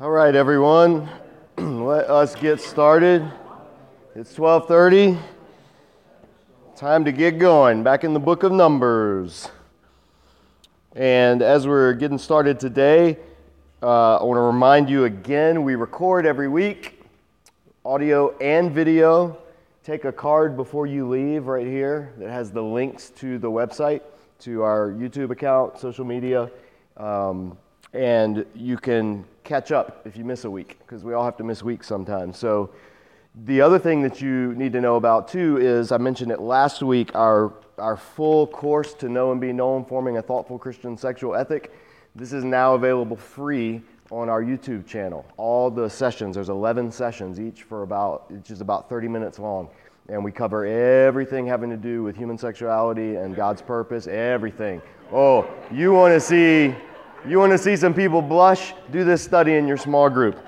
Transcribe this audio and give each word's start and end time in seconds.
All 0.00 0.10
right, 0.10 0.34
everyone, 0.34 1.08
let 1.56 2.10
us 2.10 2.34
get 2.34 2.60
started. 2.60 3.30
It's 4.16 4.34
12:30. 4.34 5.16
Time 6.74 7.04
to 7.04 7.12
get 7.12 7.38
going. 7.38 7.84
Back 7.84 8.02
in 8.02 8.12
the 8.12 8.18
book 8.18 8.42
of 8.42 8.50
Numbers. 8.50 9.52
And 10.96 11.42
as 11.42 11.68
we're 11.68 11.92
getting 11.92 12.18
started 12.18 12.58
today, 12.58 13.18
uh, 13.84 14.16
I 14.16 14.24
want 14.24 14.36
to 14.36 14.42
remind 14.42 14.90
you 14.90 15.04
again 15.04 15.62
we 15.62 15.76
record 15.76 16.26
every 16.26 16.48
week, 16.48 17.00
audio 17.84 18.36
and 18.38 18.72
video. 18.72 19.38
Take 19.84 20.04
a 20.04 20.12
card 20.12 20.56
before 20.56 20.88
you 20.88 21.08
leave 21.08 21.46
right 21.46 21.68
here 21.68 22.12
that 22.18 22.30
has 22.30 22.50
the 22.50 22.62
links 22.62 23.10
to 23.10 23.38
the 23.38 23.48
website, 23.48 24.00
to 24.40 24.62
our 24.62 24.90
YouTube 24.90 25.30
account, 25.30 25.78
social 25.78 26.04
media, 26.04 26.50
um, 26.96 27.56
and 27.94 28.44
you 28.54 28.76
can 28.76 29.24
catch 29.44 29.72
up 29.72 30.06
if 30.06 30.16
you 30.16 30.24
miss 30.24 30.44
a 30.44 30.50
week 30.50 30.78
because 30.80 31.04
we 31.04 31.14
all 31.14 31.24
have 31.24 31.36
to 31.36 31.44
miss 31.44 31.62
weeks 31.62 31.86
sometimes. 31.86 32.38
So, 32.38 32.70
the 33.46 33.60
other 33.60 33.80
thing 33.80 34.02
that 34.02 34.20
you 34.20 34.54
need 34.54 34.72
to 34.74 34.80
know 34.80 34.94
about 34.94 35.26
too 35.26 35.58
is 35.58 35.90
I 35.90 35.98
mentioned 35.98 36.30
it 36.30 36.40
last 36.40 36.82
week 36.82 37.14
our, 37.16 37.52
our 37.78 37.96
full 37.96 38.46
course 38.46 38.94
to 38.94 39.08
know 39.08 39.32
and 39.32 39.40
be 39.40 39.52
known, 39.52 39.84
forming 39.84 40.18
a 40.18 40.22
thoughtful 40.22 40.56
Christian 40.56 40.96
sexual 40.96 41.34
ethic. 41.34 41.72
This 42.14 42.32
is 42.32 42.44
now 42.44 42.74
available 42.74 43.16
free 43.16 43.82
on 44.12 44.28
our 44.28 44.42
YouTube 44.42 44.86
channel. 44.86 45.26
All 45.36 45.68
the 45.68 45.90
sessions, 45.90 46.36
there's 46.36 46.48
11 46.48 46.92
sessions, 46.92 47.40
each 47.40 47.62
for 47.62 47.82
about, 47.82 48.26
each 48.38 48.50
is 48.50 48.60
about 48.60 48.88
30 48.88 49.08
minutes 49.08 49.40
long. 49.40 49.68
And 50.08 50.22
we 50.22 50.30
cover 50.30 50.64
everything 50.64 51.46
having 51.46 51.70
to 51.70 51.76
do 51.76 52.04
with 52.04 52.14
human 52.14 52.38
sexuality 52.38 53.16
and 53.16 53.34
God's 53.34 53.62
purpose, 53.62 54.06
everything. 54.06 54.80
Oh, 55.12 55.48
you 55.72 55.92
want 55.92 56.14
to 56.14 56.20
see, 56.20 56.74
you 57.26 57.38
want 57.38 57.52
to 57.52 57.58
see 57.58 57.76
some 57.76 57.94
people 57.94 58.20
blush? 58.20 58.74
Do 58.90 59.04
this 59.04 59.22
study 59.22 59.54
in 59.54 59.66
your 59.66 59.78
small 59.78 60.10
group. 60.10 60.44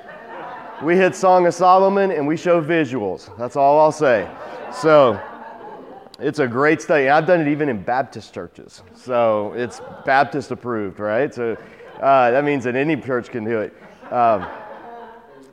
We 0.82 0.94
hit 0.96 1.14
Song 1.14 1.46
of 1.46 1.54
Solomon 1.54 2.10
and 2.10 2.26
we 2.26 2.36
show 2.36 2.62
visuals. 2.62 3.36
That's 3.38 3.56
all 3.56 3.80
I'll 3.80 3.92
say. 3.92 4.28
So 4.72 5.18
it's 6.18 6.38
a 6.38 6.46
great 6.46 6.82
study. 6.82 7.08
I've 7.08 7.26
done 7.26 7.40
it 7.40 7.48
even 7.48 7.70
in 7.70 7.82
Baptist 7.82 8.34
churches. 8.34 8.82
So 8.94 9.54
it's 9.54 9.80
Baptist 10.04 10.50
approved, 10.50 11.00
right? 11.00 11.32
So 11.32 11.56
uh, 12.00 12.30
that 12.30 12.44
means 12.44 12.64
that 12.64 12.76
any 12.76 12.96
church 12.96 13.30
can 13.30 13.44
do 13.44 13.60
it. 13.60 13.74
Um, 14.12 14.46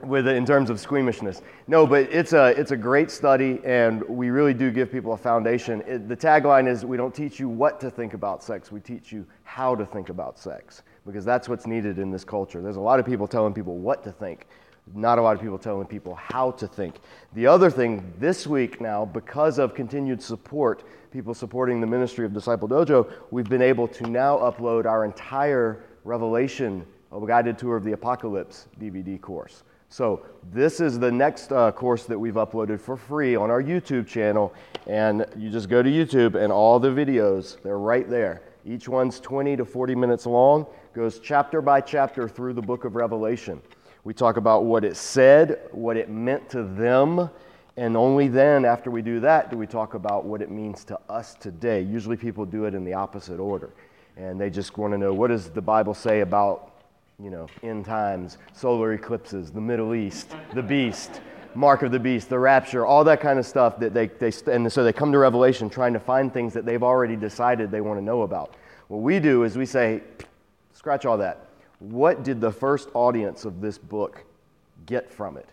with 0.05 0.27
in 0.27 0.45
terms 0.45 0.69
of 0.69 0.79
squeamishness. 0.79 1.41
No, 1.67 1.87
but 1.87 2.11
it's 2.11 2.33
a 2.33 2.47
it's 2.59 2.71
a 2.71 2.77
great 2.77 3.09
study, 3.09 3.61
and 3.63 4.03
we 4.03 4.29
really 4.29 4.53
do 4.53 4.71
give 4.71 4.91
people 4.91 5.13
a 5.13 5.17
foundation. 5.17 5.81
It, 5.87 6.09
the 6.09 6.17
tagline 6.17 6.67
is: 6.67 6.85
We 6.85 6.97
don't 6.97 7.13
teach 7.15 7.39
you 7.39 7.49
what 7.49 7.79
to 7.81 7.89
think 7.89 8.13
about 8.13 8.43
sex; 8.43 8.71
we 8.71 8.79
teach 8.79 9.11
you 9.11 9.25
how 9.43 9.75
to 9.75 9.85
think 9.85 10.09
about 10.09 10.37
sex, 10.37 10.83
because 11.05 11.25
that's 11.25 11.49
what's 11.49 11.67
needed 11.67 11.99
in 11.99 12.11
this 12.11 12.23
culture. 12.23 12.61
There's 12.61 12.75
a 12.75 12.81
lot 12.81 12.99
of 12.99 13.05
people 13.05 13.27
telling 13.27 13.53
people 13.53 13.77
what 13.77 14.03
to 14.03 14.11
think, 14.11 14.47
not 14.93 15.17
a 15.17 15.21
lot 15.21 15.35
of 15.35 15.41
people 15.41 15.57
telling 15.57 15.87
people 15.87 16.15
how 16.15 16.51
to 16.51 16.67
think. 16.67 16.95
The 17.33 17.47
other 17.47 17.69
thing 17.69 18.13
this 18.19 18.47
week 18.47 18.81
now, 18.81 19.05
because 19.05 19.59
of 19.59 19.73
continued 19.73 20.21
support, 20.21 20.83
people 21.11 21.33
supporting 21.33 21.79
the 21.79 21.87
ministry 21.87 22.25
of 22.25 22.33
Disciple 22.33 22.67
Dojo, 22.67 23.11
we've 23.31 23.49
been 23.49 23.61
able 23.61 23.87
to 23.89 24.07
now 24.07 24.37
upload 24.37 24.85
our 24.85 25.05
entire 25.05 25.83
Revelation, 26.03 26.85
a 27.11 27.25
guided 27.25 27.57
tour 27.57 27.77
of 27.77 27.83
the 27.83 27.93
Apocalypse 27.93 28.67
DVD 28.79 29.19
course. 29.19 29.63
So, 29.89 30.25
this 30.51 30.81
is 30.81 30.97
the 30.97 31.11
next 31.11 31.51
uh, 31.51 31.71
course 31.71 32.05
that 32.05 32.17
we've 32.17 32.33
uploaded 32.33 32.81
for 32.81 32.97
free 32.97 33.35
on 33.35 33.51
our 33.51 33.61
YouTube 33.61 34.07
channel. 34.07 34.51
And 34.87 35.25
you 35.37 35.51
just 35.51 35.69
go 35.69 35.83
to 35.83 35.89
YouTube, 35.89 36.33
and 36.33 36.51
all 36.51 36.79
the 36.79 36.89
videos, 36.89 37.61
they're 37.61 37.77
right 37.77 38.09
there. 38.09 38.41
Each 38.65 38.89
one's 38.89 39.19
20 39.19 39.55
to 39.57 39.65
40 39.65 39.93
minutes 39.93 40.25
long, 40.25 40.65
goes 40.93 41.19
chapter 41.19 41.61
by 41.61 41.81
chapter 41.81 42.29
through 42.29 42.53
the 42.53 42.61
book 42.61 42.85
of 42.85 42.95
Revelation. 42.95 43.61
We 44.03 44.13
talk 44.13 44.37
about 44.37 44.65
what 44.65 44.85
it 44.85 44.95
said, 44.95 45.69
what 45.71 45.97
it 45.97 46.09
meant 46.09 46.49
to 46.51 46.63
them, 46.63 47.29
and 47.77 47.97
only 47.97 48.27
then, 48.27 48.65
after 48.65 48.91
we 48.91 49.01
do 49.01 49.19
that, 49.21 49.49
do 49.49 49.57
we 49.57 49.65
talk 49.65 49.95
about 49.95 50.25
what 50.25 50.41
it 50.41 50.51
means 50.51 50.83
to 50.85 50.99
us 51.09 51.33
today. 51.33 51.81
Usually, 51.81 52.15
people 52.15 52.45
do 52.45 52.65
it 52.65 52.75
in 52.75 52.85
the 52.85 52.93
opposite 52.93 53.39
order. 53.39 53.73
And 54.15 54.39
they 54.39 54.51
just 54.51 54.77
want 54.77 54.93
to 54.93 54.97
know 54.99 55.11
what 55.11 55.29
does 55.29 55.49
the 55.49 55.61
Bible 55.61 55.95
say 55.95 56.21
about 56.21 56.73
you 57.19 57.31
know, 57.31 57.47
end 57.63 57.85
times, 57.85 58.37
solar 58.53 58.93
eclipses, 58.93 59.51
the 59.51 59.61
Middle 59.61 59.95
East, 59.95 60.35
the 60.53 60.61
beast, 60.61 61.21
mark 61.55 61.81
of 61.81 61.91
the 61.91 61.99
beast, 61.99 62.29
the 62.29 62.37
rapture, 62.37 62.85
all 62.85 63.03
that 63.03 63.21
kind 63.21 63.39
of 63.39 63.45
stuff 63.45 63.79
that 63.79 63.93
they, 63.93 64.07
they 64.07 64.31
and 64.51 64.71
so 64.71 64.83
they 64.83 64.93
come 64.93 65.11
to 65.11 65.17
Revelation 65.17 65.69
trying 65.69 65.93
to 65.93 65.99
find 65.99 66.33
things 66.33 66.53
that 66.53 66.65
they've 66.65 66.83
already 66.83 67.15
decided 67.15 67.71
they 67.71 67.81
want 67.81 67.99
to 67.99 68.03
know 68.03 68.23
about. 68.23 68.55
What 68.87 69.01
we 69.01 69.19
do 69.19 69.43
is 69.43 69.57
we 69.57 69.65
say, 69.65 70.01
scratch 70.83 71.05
all 71.05 71.17
that. 71.17 71.47
What 71.79 72.23
did 72.25 72.41
the 72.41 72.51
first 72.51 72.89
audience 72.93 73.45
of 73.45 73.61
this 73.61 73.77
book 73.77 74.25
get 74.85 75.09
from 75.09 75.37
it? 75.37 75.47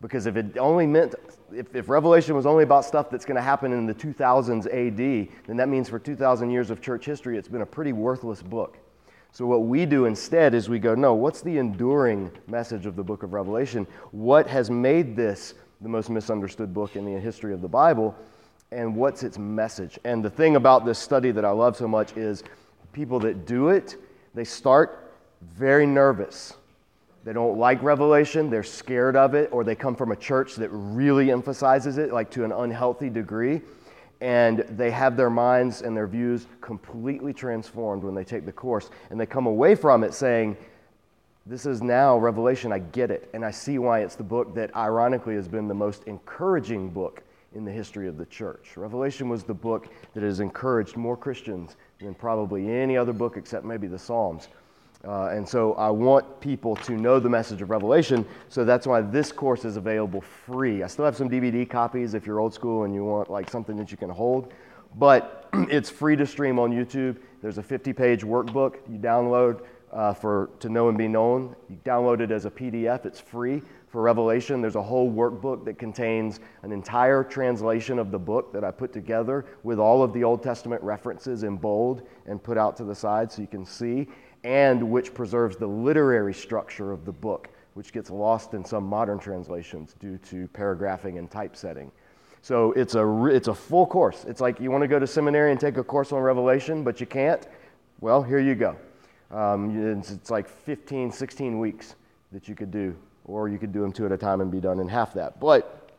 Because 0.00 0.26
if 0.26 0.36
it 0.36 0.56
only 0.58 0.86
meant, 0.86 1.16
if, 1.52 1.74
if 1.74 1.88
Revelation 1.88 2.36
was 2.36 2.46
only 2.46 2.62
about 2.62 2.84
stuff 2.84 3.10
that's 3.10 3.24
going 3.24 3.34
to 3.34 3.42
happen 3.42 3.72
in 3.72 3.86
the 3.86 3.94
2000s 3.94 4.66
AD, 4.66 5.28
then 5.48 5.56
that 5.56 5.68
means 5.68 5.88
for 5.88 5.98
2,000 5.98 6.52
years 6.52 6.70
of 6.70 6.80
church 6.80 7.04
history, 7.04 7.36
it's 7.36 7.48
been 7.48 7.62
a 7.62 7.66
pretty 7.66 7.92
worthless 7.92 8.42
book. 8.42 8.78
So, 9.32 9.44
what 9.44 9.64
we 9.64 9.86
do 9.86 10.04
instead 10.04 10.54
is 10.54 10.68
we 10.68 10.78
go, 10.78 10.94
no, 10.94 11.14
what's 11.14 11.40
the 11.40 11.58
enduring 11.58 12.30
message 12.46 12.86
of 12.86 12.94
the 12.94 13.02
book 13.02 13.24
of 13.24 13.32
Revelation? 13.32 13.88
What 14.12 14.46
has 14.46 14.70
made 14.70 15.16
this 15.16 15.54
the 15.80 15.88
most 15.88 16.10
misunderstood 16.10 16.72
book 16.72 16.94
in 16.94 17.04
the 17.04 17.18
history 17.18 17.52
of 17.52 17.60
the 17.60 17.66
Bible? 17.68 18.14
And 18.70 18.94
what's 18.94 19.24
its 19.24 19.36
message? 19.36 19.98
And 20.04 20.24
the 20.24 20.30
thing 20.30 20.54
about 20.54 20.86
this 20.86 21.00
study 21.00 21.32
that 21.32 21.44
I 21.44 21.50
love 21.50 21.76
so 21.76 21.88
much 21.88 22.16
is 22.16 22.44
people 22.92 23.18
that 23.18 23.46
do 23.46 23.70
it, 23.70 23.96
they 24.36 24.44
start 24.44 25.12
very 25.42 25.86
nervous. 25.86 26.54
They 27.24 27.32
don't 27.32 27.58
like 27.58 27.82
Revelation, 27.82 28.48
they're 28.50 28.62
scared 28.62 29.16
of 29.16 29.34
it, 29.34 29.48
or 29.50 29.64
they 29.64 29.74
come 29.74 29.96
from 29.96 30.12
a 30.12 30.16
church 30.16 30.54
that 30.54 30.68
really 30.68 31.32
emphasizes 31.32 31.98
it, 31.98 32.12
like 32.12 32.30
to 32.30 32.44
an 32.44 32.52
unhealthy 32.52 33.10
degree 33.10 33.62
and 34.20 34.60
they 34.70 34.90
have 34.90 35.16
their 35.16 35.30
minds 35.30 35.82
and 35.82 35.96
their 35.96 36.06
views 36.06 36.46
completely 36.60 37.32
transformed 37.32 38.02
when 38.02 38.14
they 38.14 38.24
take 38.24 38.46
the 38.46 38.52
course. 38.52 38.90
And 39.10 39.20
they 39.20 39.26
come 39.26 39.46
away 39.46 39.74
from 39.74 40.04
it 40.04 40.14
saying, 40.14 40.56
This 41.44 41.66
is 41.66 41.82
now 41.82 42.16
Revelation. 42.16 42.72
I 42.72 42.78
get 42.78 43.10
it. 43.10 43.28
And 43.34 43.44
I 43.44 43.50
see 43.50 43.78
why 43.78 44.00
it's 44.00 44.16
the 44.16 44.24
book 44.24 44.54
that, 44.54 44.74
ironically, 44.74 45.34
has 45.34 45.48
been 45.48 45.68
the 45.68 45.74
most 45.74 46.04
encouraging 46.04 46.90
book 46.90 47.22
in 47.54 47.64
the 47.64 47.70
history 47.70 48.08
of 48.08 48.16
the 48.16 48.26
church. 48.26 48.76
Revelation 48.76 49.28
was 49.28 49.44
the 49.44 49.54
book 49.54 49.88
that 50.14 50.22
has 50.22 50.40
encouraged 50.40 50.96
more 50.96 51.16
Christians 51.16 51.76
than 52.00 52.14
probably 52.14 52.70
any 52.70 52.96
other 52.96 53.12
book 53.12 53.36
except 53.36 53.64
maybe 53.64 53.86
the 53.86 53.98
Psalms. 53.98 54.48
Uh, 55.06 55.28
and 55.28 55.48
so 55.48 55.74
I 55.74 55.88
want 55.90 56.40
people 56.40 56.74
to 56.76 56.92
know 56.92 57.20
the 57.20 57.28
message 57.28 57.62
of 57.62 57.70
Revelation, 57.70 58.26
so 58.48 58.64
that's 58.64 58.86
why 58.86 59.02
this 59.02 59.30
course 59.30 59.64
is 59.64 59.76
available 59.76 60.20
free. 60.20 60.82
I 60.82 60.88
still 60.88 61.04
have 61.04 61.16
some 61.16 61.30
DVD 61.30 61.68
copies 61.68 62.14
if 62.14 62.26
you're 62.26 62.40
old 62.40 62.52
school 62.52 62.84
and 62.84 62.94
you 62.94 63.04
want 63.04 63.30
like 63.30 63.48
something 63.48 63.76
that 63.76 63.90
you 63.90 63.96
can 63.96 64.10
hold, 64.10 64.52
but 64.96 65.48
it's 65.70 65.90
free 65.90 66.16
to 66.16 66.26
stream 66.26 66.58
on 66.58 66.72
YouTube. 66.72 67.18
There's 67.40 67.58
a 67.58 67.62
50-page 67.62 68.22
workbook 68.22 68.78
you 68.90 68.98
download 68.98 69.60
uh, 69.92 70.12
for 70.12 70.50
to 70.60 70.68
know 70.68 70.88
and 70.88 70.98
be 70.98 71.08
known. 71.08 71.54
You 71.70 71.76
download 71.84 72.20
it 72.20 72.30
as 72.30 72.44
a 72.44 72.50
PDF. 72.50 73.06
It's 73.06 73.20
free 73.20 73.62
for 73.96 74.02
Revelation. 74.02 74.60
There's 74.60 74.76
a 74.76 74.82
whole 74.82 75.10
workbook 75.10 75.64
that 75.64 75.78
contains 75.78 76.40
an 76.60 76.70
entire 76.70 77.24
translation 77.24 77.98
of 77.98 78.10
the 78.10 78.18
book 78.18 78.52
that 78.52 78.62
I 78.62 78.70
put 78.70 78.92
together 78.92 79.46
with 79.62 79.78
all 79.78 80.02
of 80.02 80.12
the 80.12 80.22
Old 80.22 80.42
Testament 80.42 80.82
references 80.82 81.44
in 81.44 81.56
bold 81.56 82.06
and 82.26 82.42
put 82.42 82.58
out 82.58 82.76
to 82.76 82.84
the 82.84 82.94
side 82.94 83.32
so 83.32 83.40
you 83.40 83.48
can 83.48 83.64
see 83.64 84.06
and 84.44 84.90
which 84.90 85.14
preserves 85.14 85.56
the 85.56 85.66
literary 85.66 86.34
structure 86.34 86.92
of 86.92 87.06
the 87.06 87.12
book, 87.12 87.48
which 87.72 87.90
gets 87.90 88.10
lost 88.10 88.52
in 88.52 88.66
some 88.66 88.84
modern 88.84 89.18
translations 89.18 89.94
due 89.98 90.18
to 90.18 90.46
paragraphing 90.48 91.16
and 91.16 91.30
typesetting. 91.30 91.90
So 92.42 92.72
it's 92.72 92.96
a, 92.96 93.24
it's 93.28 93.48
a 93.48 93.54
full 93.54 93.86
course. 93.86 94.26
It's 94.28 94.42
like 94.42 94.60
you 94.60 94.70
want 94.70 94.82
to 94.82 94.88
go 94.88 94.98
to 94.98 95.06
seminary 95.06 95.52
and 95.52 95.58
take 95.58 95.78
a 95.78 95.82
course 95.82 96.12
on 96.12 96.20
Revelation, 96.20 96.84
but 96.84 97.00
you 97.00 97.06
can't. 97.06 97.48
Well, 98.02 98.22
here 98.22 98.40
you 98.40 98.56
go. 98.56 98.76
Um, 99.30 99.98
it's, 99.98 100.10
it's 100.10 100.30
like 100.30 100.50
15, 100.50 101.10
16 101.10 101.58
weeks 101.58 101.94
that 102.32 102.46
you 102.46 102.54
could 102.54 102.70
do, 102.70 102.94
or 103.26 103.48
you 103.48 103.58
could 103.58 103.72
do 103.72 103.80
them 103.82 103.92
two 103.92 104.06
at 104.06 104.12
a 104.12 104.16
time 104.16 104.40
and 104.40 104.50
be 104.50 104.60
done 104.60 104.80
in 104.80 104.88
half 104.88 105.12
that. 105.14 105.38
But 105.38 105.90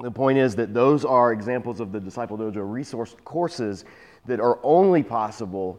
the 0.00 0.10
point 0.10 0.38
is 0.38 0.56
that 0.56 0.72
those 0.72 1.04
are 1.04 1.32
examples 1.32 1.80
of 1.80 1.92
the 1.92 2.00
Disciple 2.00 2.38
Dojo 2.38 2.70
resource 2.70 3.14
courses 3.24 3.84
that 4.26 4.40
are 4.40 4.58
only 4.62 5.02
possible 5.02 5.78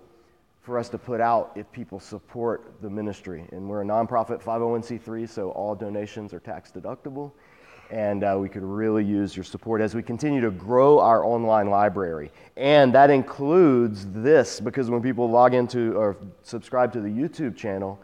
for 0.61 0.77
us 0.77 0.89
to 0.89 0.97
put 0.97 1.21
out 1.21 1.51
if 1.55 1.71
people 1.71 1.99
support 1.99 2.73
the 2.81 2.89
ministry. 2.89 3.45
And 3.51 3.69
we're 3.69 3.83
a 3.83 3.85
nonprofit 3.85 4.43
501c3, 4.43 5.29
so 5.29 5.51
all 5.51 5.75
donations 5.75 6.33
are 6.33 6.39
tax 6.39 6.71
deductible. 6.71 7.31
And 7.89 8.25
uh, 8.25 8.35
we 8.37 8.49
could 8.49 8.63
really 8.63 9.05
use 9.05 9.33
your 9.33 9.45
support 9.45 9.79
as 9.79 9.95
we 9.95 10.03
continue 10.03 10.41
to 10.41 10.51
grow 10.51 10.99
our 10.99 11.23
online 11.23 11.69
library. 11.69 12.31
And 12.57 12.93
that 12.93 13.09
includes 13.09 14.07
this, 14.11 14.59
because 14.59 14.89
when 14.89 15.01
people 15.01 15.29
log 15.29 15.53
into 15.53 15.93
or 15.95 16.17
subscribe 16.43 16.91
to 16.93 16.99
the 16.99 17.07
YouTube 17.07 17.55
channel, 17.55 17.97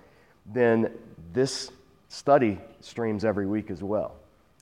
then 0.46 0.90
this 1.34 1.70
study 2.14 2.60
streams 2.80 3.26
every 3.26 3.48
week 3.48 3.72
as 3.72 3.82
well. 3.82 4.16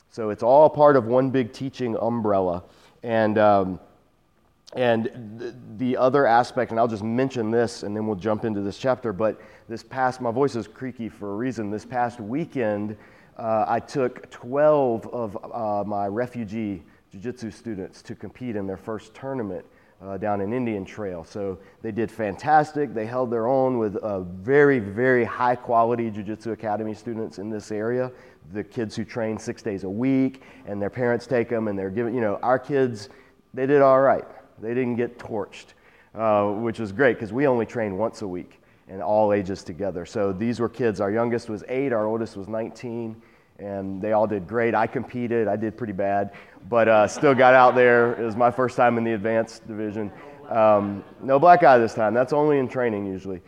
So 0.09 0.29
it's 0.29 0.41
all 0.41 0.69
part 0.69 0.95
of 0.95 1.05
one 1.05 1.29
big 1.29 1.51
teaching 1.51 1.97
umbrella. 1.97 2.63
And 3.03 3.37
um, 3.37 3.79
and 4.73 5.53
the 5.77 5.97
other 5.97 6.25
aspect, 6.25 6.71
and 6.71 6.79
I'll 6.79 6.87
just 6.87 7.03
mention 7.03 7.51
this 7.51 7.83
and 7.83 7.93
then 7.93 8.07
we'll 8.07 8.15
jump 8.15 8.45
into 8.45 8.61
this 8.61 8.77
chapter, 8.77 9.11
but 9.11 9.41
this 9.67 9.83
past, 9.83 10.21
my 10.21 10.31
voice 10.31 10.55
is 10.55 10.65
creaky 10.65 11.09
for 11.09 11.33
a 11.33 11.35
reason. 11.35 11.69
This 11.69 11.83
past 11.83 12.21
weekend, 12.21 12.95
uh, 13.37 13.65
I 13.67 13.81
took 13.81 14.29
12 14.29 15.07
of 15.07 15.37
uh, 15.53 15.83
my 15.85 16.07
refugee 16.07 16.83
jiu 17.11 17.19
jitsu 17.19 17.51
students 17.51 18.01
to 18.03 18.15
compete 18.15 18.55
in 18.55 18.65
their 18.65 18.77
first 18.77 19.13
tournament 19.13 19.65
uh, 20.03 20.17
down 20.17 20.41
in 20.41 20.53
Indian 20.53 20.83
Trail. 20.83 21.23
So 21.23 21.59
they 21.81 21.91
did 21.91 22.11
fantastic. 22.11 22.93
They 22.93 23.05
held 23.05 23.31
their 23.31 23.47
own 23.47 23.77
with 23.77 23.95
uh, 23.97 24.21
very, 24.21 24.79
very 24.79 25.23
high 25.23 25.55
quality 25.55 26.09
Jiu 26.09 26.23
Jitsu 26.23 26.51
Academy 26.51 26.93
students 26.93 27.37
in 27.37 27.49
this 27.49 27.71
area. 27.71 28.11
The 28.53 28.63
kids 28.63 28.95
who 28.95 29.05
train 29.05 29.37
six 29.37 29.61
days 29.61 29.83
a 29.83 29.89
week, 29.89 30.41
and 30.65 30.81
their 30.81 30.89
parents 30.89 31.27
take 31.27 31.49
them, 31.49 31.67
and 31.67 31.77
they're 31.77 31.91
giving, 31.91 32.15
you 32.15 32.21
know, 32.21 32.39
our 32.41 32.57
kids, 32.57 33.09
they 33.53 33.65
did 33.65 33.81
all 33.81 34.01
right. 34.01 34.25
They 34.59 34.73
didn't 34.73 34.95
get 34.95 35.19
torched, 35.19 35.73
uh, 36.15 36.51
which 36.51 36.79
was 36.79 36.91
great 36.91 37.13
because 37.15 37.31
we 37.31 37.47
only 37.47 37.65
train 37.65 37.97
once 37.97 38.21
a 38.21 38.27
week 38.27 38.59
and 38.87 39.01
all 39.01 39.33
ages 39.33 39.63
together. 39.63 40.05
So 40.05 40.33
these 40.33 40.59
were 40.59 40.69
kids. 40.69 40.99
Our 40.99 41.11
youngest 41.11 41.49
was 41.49 41.63
eight, 41.69 41.93
our 41.93 42.07
oldest 42.07 42.35
was 42.35 42.47
19 42.47 43.21
and 43.61 44.01
they 44.01 44.13
all 44.13 44.27
did 44.27 44.47
great. 44.47 44.73
I 44.73 44.87
competed, 44.87 45.47
I 45.47 45.55
did 45.55 45.77
pretty 45.77 45.93
bad, 45.93 46.31
but 46.69 46.87
uh, 46.87 47.07
still 47.07 47.35
got 47.35 47.53
out 47.53 47.75
there. 47.75 48.13
It 48.19 48.25
was 48.25 48.35
my 48.35 48.51
first 48.51 48.75
time 48.75 48.97
in 48.97 49.03
the 49.03 49.13
advanced 49.13 49.67
division. 49.67 50.11
Um, 50.49 51.03
no 51.21 51.39
black 51.39 51.63
eye 51.63 51.77
this 51.77 51.93
time, 51.93 52.13
that's 52.13 52.33
only 52.33 52.57
in 52.57 52.67
training 52.67 53.05
usually. 53.05 53.41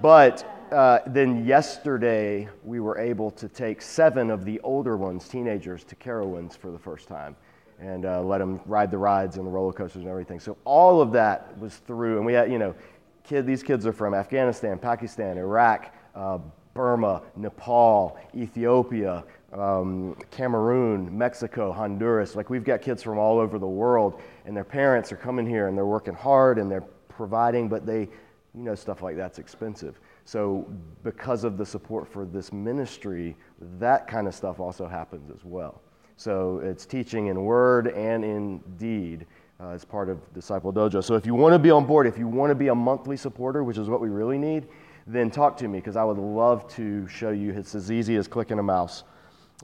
But 0.00 0.68
uh, 0.72 1.00
then 1.06 1.44
yesterday, 1.44 2.48
we 2.64 2.80
were 2.80 2.98
able 2.98 3.30
to 3.32 3.48
take 3.48 3.82
seven 3.82 4.30
of 4.30 4.44
the 4.44 4.60
older 4.60 4.96
ones, 4.96 5.28
teenagers, 5.28 5.84
to 5.84 5.96
Carowinds 5.96 6.56
for 6.56 6.70
the 6.70 6.78
first 6.78 7.08
time 7.08 7.36
and 7.78 8.06
uh, 8.06 8.22
let 8.22 8.38
them 8.38 8.60
ride 8.66 8.90
the 8.90 8.98
rides 8.98 9.36
and 9.36 9.46
the 9.46 9.50
roller 9.50 9.72
coasters 9.72 10.02
and 10.02 10.10
everything. 10.10 10.40
So 10.40 10.56
all 10.64 11.00
of 11.00 11.12
that 11.12 11.58
was 11.58 11.76
through, 11.76 12.16
and 12.16 12.24
we 12.24 12.32
had, 12.32 12.50
you 12.50 12.58
know, 12.58 12.74
kid, 13.22 13.46
these 13.46 13.62
kids 13.62 13.86
are 13.86 13.92
from 13.92 14.14
Afghanistan, 14.14 14.78
Pakistan, 14.78 15.36
Iraq, 15.36 15.94
uh, 16.14 16.38
Burma, 16.74 17.22
Nepal, 17.36 18.18
Ethiopia, 18.34 19.24
um, 19.56 20.16
Cameroon, 20.30 21.16
Mexico, 21.16 21.72
Honduras. 21.72 22.36
Like 22.36 22.50
we've 22.50 22.64
got 22.64 22.82
kids 22.82 23.02
from 23.02 23.18
all 23.18 23.38
over 23.38 23.58
the 23.58 23.66
world, 23.66 24.20
and 24.44 24.56
their 24.56 24.64
parents 24.64 25.10
are 25.12 25.16
coming 25.16 25.46
here 25.46 25.68
and 25.68 25.76
they're 25.76 25.86
working 25.86 26.14
hard 26.14 26.58
and 26.58 26.70
they're 26.70 26.84
providing, 27.08 27.68
but 27.68 27.86
they, 27.86 28.00
you 28.00 28.62
know, 28.62 28.74
stuff 28.74 29.02
like 29.02 29.16
that's 29.16 29.38
expensive. 29.38 29.98
So, 30.24 30.66
because 31.04 31.44
of 31.44 31.56
the 31.56 31.64
support 31.64 32.08
for 32.08 32.24
this 32.24 32.52
ministry, 32.52 33.36
that 33.78 34.08
kind 34.08 34.26
of 34.26 34.34
stuff 34.34 34.60
also 34.60 34.86
happens 34.86 35.30
as 35.30 35.44
well. 35.44 35.80
So, 36.16 36.58
it's 36.64 36.84
teaching 36.84 37.28
in 37.28 37.42
word 37.42 37.88
and 37.88 38.24
in 38.24 38.58
deed 38.76 39.26
uh, 39.60 39.68
as 39.68 39.84
part 39.84 40.08
of 40.08 40.18
Disciple 40.34 40.72
Dojo. 40.72 41.02
So, 41.02 41.14
if 41.14 41.26
you 41.26 41.34
want 41.34 41.52
to 41.52 41.58
be 41.58 41.70
on 41.70 41.86
board, 41.86 42.06
if 42.06 42.18
you 42.18 42.26
want 42.26 42.50
to 42.50 42.56
be 42.56 42.68
a 42.68 42.74
monthly 42.74 43.16
supporter, 43.16 43.62
which 43.62 43.78
is 43.78 43.88
what 43.88 44.00
we 44.00 44.08
really 44.08 44.38
need, 44.38 44.66
then 45.06 45.30
talk 45.30 45.56
to 45.58 45.68
me 45.68 45.78
because 45.78 45.94
I 45.94 46.02
would 46.02 46.18
love 46.18 46.66
to 46.74 47.06
show 47.06 47.30
you. 47.30 47.52
It's 47.52 47.76
as 47.76 47.92
easy 47.92 48.16
as 48.16 48.26
clicking 48.26 48.58
a 48.58 48.62
mouse 48.64 49.04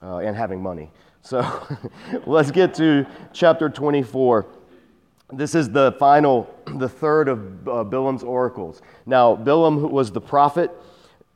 uh, 0.02 0.18
and 0.18 0.36
having 0.36 0.62
money. 0.62 0.90
So 1.22 1.44
let's 2.26 2.50
get 2.50 2.74
to 2.74 3.06
chapter 3.32 3.68
24. 3.68 4.46
This 5.32 5.54
is 5.54 5.70
the 5.70 5.92
final, 5.98 6.52
the 6.76 6.88
third 6.88 7.28
of 7.28 7.68
uh, 7.68 7.84
Bilam's 7.84 8.22
oracles. 8.22 8.82
Now, 9.06 9.34
Bilam 9.34 9.90
was 9.90 10.12
the 10.12 10.20
prophet, 10.20 10.70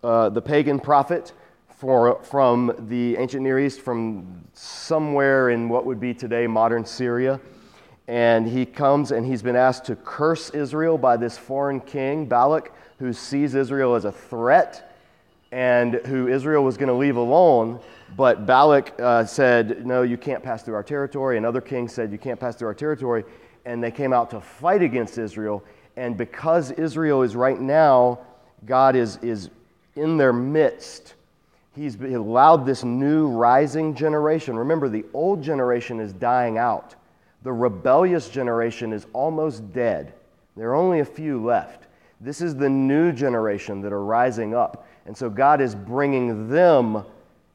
uh, 0.03 0.29
the 0.29 0.43
pagan 0.43 0.81
prophet 0.81 1.33
for, 1.69 2.23
from 2.23 2.75
the 2.89 3.17
ancient 3.17 3.43
Near 3.43 3.59
East, 3.59 3.81
from 3.81 4.45
somewhere 4.53 5.51
in 5.51 5.69
what 5.69 5.87
would 5.87 6.01
be 6.01 6.15
today 6.15 6.47
modern 6.47 6.85
Syria. 6.85 7.41
And 8.09 8.47
he 8.47 8.65
comes 8.65 9.13
and 9.13 9.27
he's 9.27 9.43
been 9.43 9.57
asked 9.57 9.85
to 9.87 9.97
curse 9.97 10.51
Israel 10.51 10.97
by 10.97 11.17
this 11.17 11.37
foreign 11.37 11.81
king, 11.81 12.27
Balak, 12.27 12.73
who 12.99 13.13
sees 13.13 13.55
Israel 13.55 13.95
as 13.95 14.05
a 14.05 14.13
threat 14.13 14.86
and 15.57 15.95
who 16.05 16.29
Israel 16.29 16.63
was 16.63 16.77
going 16.77 16.91
to 16.91 16.95
leave 16.95 17.17
alone. 17.17 17.81
But 18.15 18.45
Balak 18.45 18.93
uh, 19.01 19.25
said, 19.25 19.87
No, 19.87 20.03
you 20.03 20.19
can't 20.19 20.43
pass 20.43 20.63
through 20.63 20.75
our 20.75 20.83
territory. 20.83 21.39
Another 21.39 21.63
king 21.63 21.89
said, 21.89 22.13
You 22.13 22.19
can't 22.19 22.39
pass 22.39 22.57
through 22.57 22.69
our 22.69 22.75
territory. 22.75 23.25
And 23.65 23.83
they 23.83 23.91
came 23.91 24.13
out 24.13 24.29
to 24.31 24.41
fight 24.43 24.83
against 24.83 25.17
Israel. 25.17 25.65
And 25.97 26.15
because 26.15 26.73
Israel 26.73 27.23
is 27.23 27.35
right 27.35 27.59
now, 27.59 28.19
God 28.67 28.97
is, 28.97 29.17
is 29.23 29.49
in 29.95 30.19
their 30.19 30.35
midst. 30.35 31.15
He's 31.75 31.95
allowed 31.95 32.67
this 32.67 32.85
new 32.85 33.29
rising 33.29 33.95
generation. 33.95 34.59
Remember, 34.59 34.91
the 34.91 35.07
old 35.15 35.43
generation 35.43 36.01
is 36.01 36.13
dying 36.13 36.59
out. 36.59 36.97
The 37.45 37.53
rebellious 37.53 38.29
generation 38.29 38.93
is 38.93 39.07
almost 39.15 39.73
dead. 39.73 40.13
There 40.55 40.69
are 40.69 40.75
only 40.75 41.01
a 41.01 41.05
few 41.05 41.43
left. 41.43 41.85
This 42.21 42.43
is 42.43 42.57
the 42.57 42.69
new 42.69 43.11
generation 43.11 43.81
that 43.81 43.93
are 43.93 44.05
rising 44.05 44.55
up. 44.55 44.86
And 45.07 45.17
so 45.17 45.31
God 45.31 45.61
is 45.61 45.75
bringing 45.75 46.49
them 46.49 47.05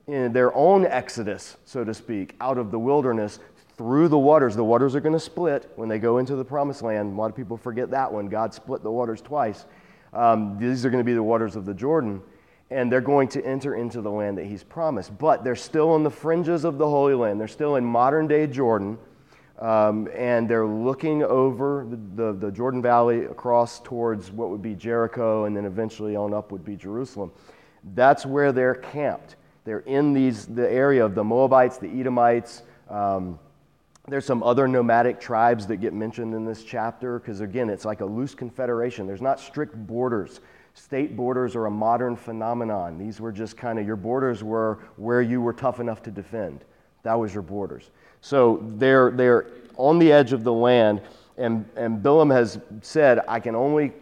in 0.07 0.33
their 0.33 0.53
own 0.55 0.85
exodus, 0.85 1.57
so 1.65 1.83
to 1.83 1.93
speak, 1.93 2.35
out 2.41 2.57
of 2.57 2.71
the 2.71 2.79
wilderness 2.79 3.39
through 3.77 4.07
the 4.07 4.17
waters. 4.17 4.55
The 4.55 4.63
waters 4.63 4.95
are 4.95 4.99
going 4.99 5.13
to 5.13 5.19
split 5.19 5.71
when 5.75 5.89
they 5.89 5.99
go 5.99 6.17
into 6.17 6.35
the 6.35 6.45
promised 6.45 6.81
land. 6.81 7.13
A 7.13 7.15
lot 7.15 7.29
of 7.29 7.35
people 7.35 7.57
forget 7.57 7.91
that 7.91 8.11
one. 8.11 8.27
God 8.27 8.53
split 8.53 8.83
the 8.83 8.91
waters 8.91 9.21
twice. 9.21 9.65
Um, 10.13 10.57
these 10.59 10.85
are 10.85 10.89
going 10.89 11.03
to 11.03 11.05
be 11.05 11.13
the 11.13 11.23
waters 11.23 11.55
of 11.55 11.65
the 11.65 11.73
Jordan. 11.73 12.21
And 12.69 12.91
they're 12.91 13.01
going 13.01 13.27
to 13.29 13.45
enter 13.45 13.75
into 13.75 14.01
the 14.01 14.11
land 14.11 14.37
that 14.37 14.45
he's 14.45 14.63
promised. 14.63 15.17
But 15.17 15.43
they're 15.43 15.55
still 15.55 15.89
on 15.89 16.03
the 16.03 16.09
fringes 16.09 16.63
of 16.63 16.77
the 16.77 16.87
Holy 16.87 17.13
Land. 17.13 17.39
They're 17.39 17.47
still 17.47 17.75
in 17.75 17.83
modern 17.83 18.27
day 18.27 18.47
Jordan. 18.47 18.97
Um, 19.61 20.09
and 20.15 20.49
they're 20.49 20.65
looking 20.65 21.21
over 21.21 21.85
the, 21.87 21.97
the, 22.15 22.33
the, 22.33 22.51
Jordan 22.51 22.81
Valley 22.81 23.25
across 23.25 23.79
towards 23.79 24.31
what 24.31 24.49
would 24.49 24.63
be 24.63 24.73
Jericho, 24.73 25.45
and 25.45 25.55
then 25.55 25.65
eventually 25.65 26.15
on 26.15 26.33
up 26.33 26.51
would 26.51 26.65
be 26.65 26.75
Jerusalem. 26.75 27.31
That's 27.93 28.25
where 28.25 28.51
they're 28.51 28.73
camped. 28.73 29.35
They're 29.63 29.81
in 29.81 30.13
these, 30.13 30.47
the 30.47 30.67
area 30.67 31.05
of 31.05 31.13
the 31.13 31.23
Moabites, 31.23 31.77
the 31.77 31.87
Edomites. 31.87 32.63
Um, 32.89 33.37
there's 34.07 34.25
some 34.25 34.41
other 34.41 34.67
nomadic 34.67 35.19
tribes 35.19 35.67
that 35.67 35.77
get 35.77 35.93
mentioned 35.93 36.33
in 36.33 36.43
this 36.43 36.63
chapter 36.63 37.19
because, 37.19 37.41
again, 37.41 37.69
it's 37.69 37.85
like 37.85 38.01
a 38.01 38.05
loose 38.05 38.33
confederation. 38.33 39.05
There's 39.05 39.21
not 39.21 39.39
strict 39.39 39.75
borders. 39.75 40.39
State 40.73 41.15
borders 41.15 41.55
are 41.55 41.67
a 41.67 41.71
modern 41.71 42.15
phenomenon. 42.15 42.97
These 42.97 43.21
were 43.21 43.31
just 43.31 43.57
kind 43.57 43.77
of 43.77 43.85
your 43.85 43.95
borders 43.95 44.43
were 44.43 44.79
where 44.95 45.21
you 45.21 45.39
were 45.39 45.53
tough 45.53 45.79
enough 45.79 46.01
to 46.03 46.11
defend. 46.11 46.65
That 47.03 47.19
was 47.19 47.33
your 47.33 47.43
borders. 47.43 47.89
So 48.21 48.61
they're, 48.77 49.11
they're 49.11 49.47
on 49.77 49.99
the 49.99 50.11
edge 50.11 50.33
of 50.33 50.43
the 50.43 50.53
land, 50.53 51.01
and, 51.37 51.65
and 51.75 52.03
Bilam 52.03 52.31
has 52.31 52.59
said, 52.81 53.21
I 53.27 53.39
can 53.39 53.55
only 53.55 53.93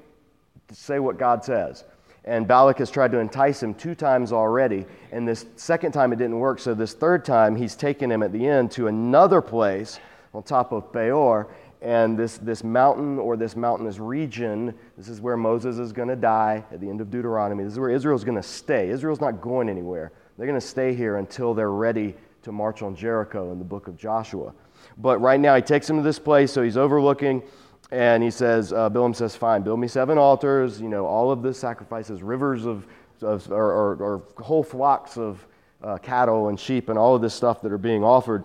say 0.72 1.00
what 1.00 1.18
God 1.18 1.44
says. 1.44 1.86
And 2.26 2.48
Balak 2.48 2.78
has 2.80 2.92
tried 2.92 3.12
to 3.14 3.20
entice 3.20 3.64
him 3.64 3.74
two 3.74 3.96
times 3.96 4.32
already. 4.32 4.86
And 5.12 5.28
this 5.28 5.46
second 5.56 5.94
time 5.94 6.14
it 6.14 6.18
didn't 6.18 6.38
work. 6.38 6.60
So 6.60 6.74
this 6.74 6.94
third 6.94 7.24
time 7.26 7.56
he's 7.56 7.76
taken 7.76 8.12
him 8.12 8.22
at 8.22 8.32
the 8.32 8.46
end 8.46 8.72
to 8.72 8.88
another 8.88 9.42
place 9.42 10.00
on 10.34 10.44
top 10.44 10.72
of 10.72 10.92
Peor. 10.92 11.48
And 11.82 12.20
this, 12.20 12.38
this 12.38 12.64
mountain 12.64 13.18
or 13.18 13.38
this 13.38 13.56
mountainous 13.56 14.00
region, 14.00 14.78
this 14.98 15.08
is 15.08 15.22
where 15.22 15.38
Moses 15.38 15.80
is 15.80 15.94
going 15.94 16.10
to 16.10 16.16
die 16.16 16.64
at 16.72 16.82
the 16.82 16.90
end 16.90 17.00
of 17.00 17.10
Deuteronomy. 17.10 17.64
This 17.64 17.74
is 17.74 17.80
where 17.80 17.90
Israel's 17.90 18.26
going 18.26 18.36
to 18.36 18.44
stay. 18.44 18.90
Israel's 18.90 19.22
not 19.22 19.40
going 19.40 19.70
anywhere. 19.70 20.12
They're 20.38 20.48
going 20.48 20.60
to 20.60 20.66
stay 20.66 20.94
here 20.94 21.18
until 21.18 21.54
they're 21.54 21.72
ready 21.72 22.16
to 22.44 22.52
march 22.52 22.82
on 22.82 22.96
Jericho 22.96 23.52
in 23.52 23.60
the 23.60 23.66
book 23.66 23.88
of 23.88 23.98
Joshua. 23.98 24.54
But 24.98 25.20
right 25.20 25.40
now 25.40 25.56
he 25.56 25.62
takes 25.62 25.90
him 25.90 25.98
to 25.98 26.04
this 26.04 26.20
place, 26.20 26.52
so 26.52 26.62
he's 26.62 26.78
overlooking 26.78 27.44
and 27.92 28.22
he 28.22 28.30
says, 28.30 28.72
uh, 28.72 28.90
Bilam 28.90 29.16
says, 29.16 29.36
fine, 29.36 29.64
build 29.64 29.80
me 29.80 29.88
seven 29.88 30.18
altars, 30.18 30.80
you 30.80 30.90
know, 30.90 31.06
all 31.06 31.32
of 31.32 31.42
the 31.42 31.54
sacrifices, 31.54 32.22
rivers 32.22 32.66
of, 32.66 32.86
of 33.22 33.50
or, 33.52 33.72
or, 33.72 33.96
or, 33.96 34.44
whole 34.44 34.64
flocks 34.64 35.18
of 35.18 35.46
uh, 35.84 35.98
cattle 35.98 36.50
and 36.50 36.60
sheep 36.60 36.90
and 36.90 37.00
all 37.00 37.16
of 37.16 37.22
this 37.22 37.34
stuff 37.34 37.62
that 37.62 37.72
are 37.72 37.80
being 37.80 38.04
offered 38.04 38.44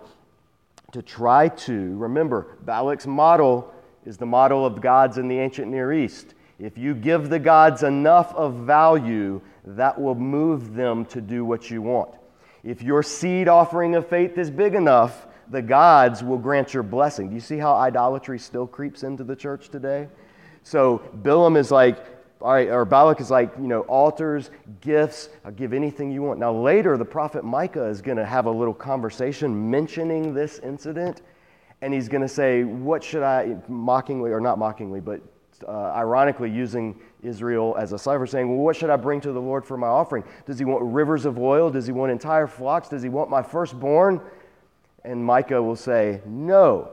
to 0.92 1.02
try 1.02 1.48
to, 1.48 1.94
remember, 1.96 2.56
Balak's 2.64 3.06
model 3.06 3.74
is 4.06 4.16
the 4.16 4.26
model 4.26 4.64
of 4.64 4.80
gods 4.80 5.18
in 5.18 5.28
the 5.28 5.38
ancient 5.38 5.70
Near 5.70 5.92
East. 5.92 6.34
If 6.58 6.78
you 6.78 6.94
give 6.94 7.28
the 7.28 7.38
gods 7.38 7.82
enough 7.82 8.32
of 8.34 8.54
value, 8.54 9.40
that 9.64 10.00
will 10.00 10.14
move 10.14 10.74
them 10.74 11.04
to 11.06 11.20
do 11.20 11.44
what 11.44 11.70
you 11.70 11.82
want. 11.82 12.14
If 12.64 12.82
your 12.82 13.02
seed 13.02 13.46
offering 13.46 13.94
of 13.94 14.08
faith 14.08 14.38
is 14.38 14.50
big 14.50 14.74
enough, 14.74 15.26
the 15.50 15.60
gods 15.60 16.22
will 16.22 16.38
grant 16.38 16.72
your 16.72 16.82
blessing. 16.82 17.28
Do 17.28 17.34
you 17.34 17.40
see 17.40 17.58
how 17.58 17.74
idolatry 17.74 18.38
still 18.38 18.66
creeps 18.66 19.02
into 19.02 19.22
the 19.22 19.36
church 19.36 19.68
today? 19.68 20.08
So 20.62 21.02
Bilam 21.22 21.58
is 21.58 21.70
like, 21.70 21.98
all 22.40 22.52
right, 22.52 22.68
or 22.68 22.84
Balak 22.84 23.20
is 23.20 23.30
like, 23.30 23.52
you 23.58 23.68
know, 23.68 23.82
altars, 23.82 24.50
gifts, 24.80 25.28
I'll 25.44 25.52
give 25.52 25.72
anything 25.72 26.10
you 26.10 26.22
want. 26.22 26.40
Now, 26.40 26.52
later, 26.52 26.96
the 26.96 27.04
prophet 27.04 27.44
Micah 27.44 27.86
is 27.86 28.02
going 28.02 28.16
to 28.16 28.24
have 28.24 28.46
a 28.46 28.50
little 28.50 28.74
conversation 28.74 29.70
mentioning 29.70 30.34
this 30.34 30.58
incident, 30.58 31.22
and 31.80 31.92
he's 31.92 32.08
going 32.08 32.22
to 32.22 32.28
say, 32.28 32.64
What 32.64 33.04
should 33.04 33.22
I, 33.22 33.56
mockingly, 33.68 34.30
or 34.30 34.40
not 34.40 34.58
mockingly, 34.58 35.00
but 35.00 35.20
uh, 35.66 35.70
ironically 35.70 36.50
using 36.50 36.98
Israel 37.24 37.74
as 37.78 37.92
a 37.92 37.98
cipher, 37.98 38.26
saying, 38.26 38.48
Well, 38.48 38.64
what 38.64 38.76
should 38.76 38.90
I 38.90 38.96
bring 38.96 39.20
to 39.22 39.32
the 39.32 39.40
Lord 39.40 39.64
for 39.64 39.76
my 39.76 39.86
offering? 39.86 40.24
Does 40.46 40.58
he 40.58 40.64
want 40.64 40.84
rivers 40.84 41.24
of 41.24 41.38
oil? 41.38 41.70
Does 41.70 41.86
he 41.86 41.92
want 41.92 42.12
entire 42.12 42.46
flocks? 42.46 42.88
Does 42.88 43.02
he 43.02 43.08
want 43.08 43.30
my 43.30 43.42
firstborn? 43.42 44.20
And 45.04 45.24
Micah 45.24 45.62
will 45.62 45.76
say, 45.76 46.20
No. 46.26 46.90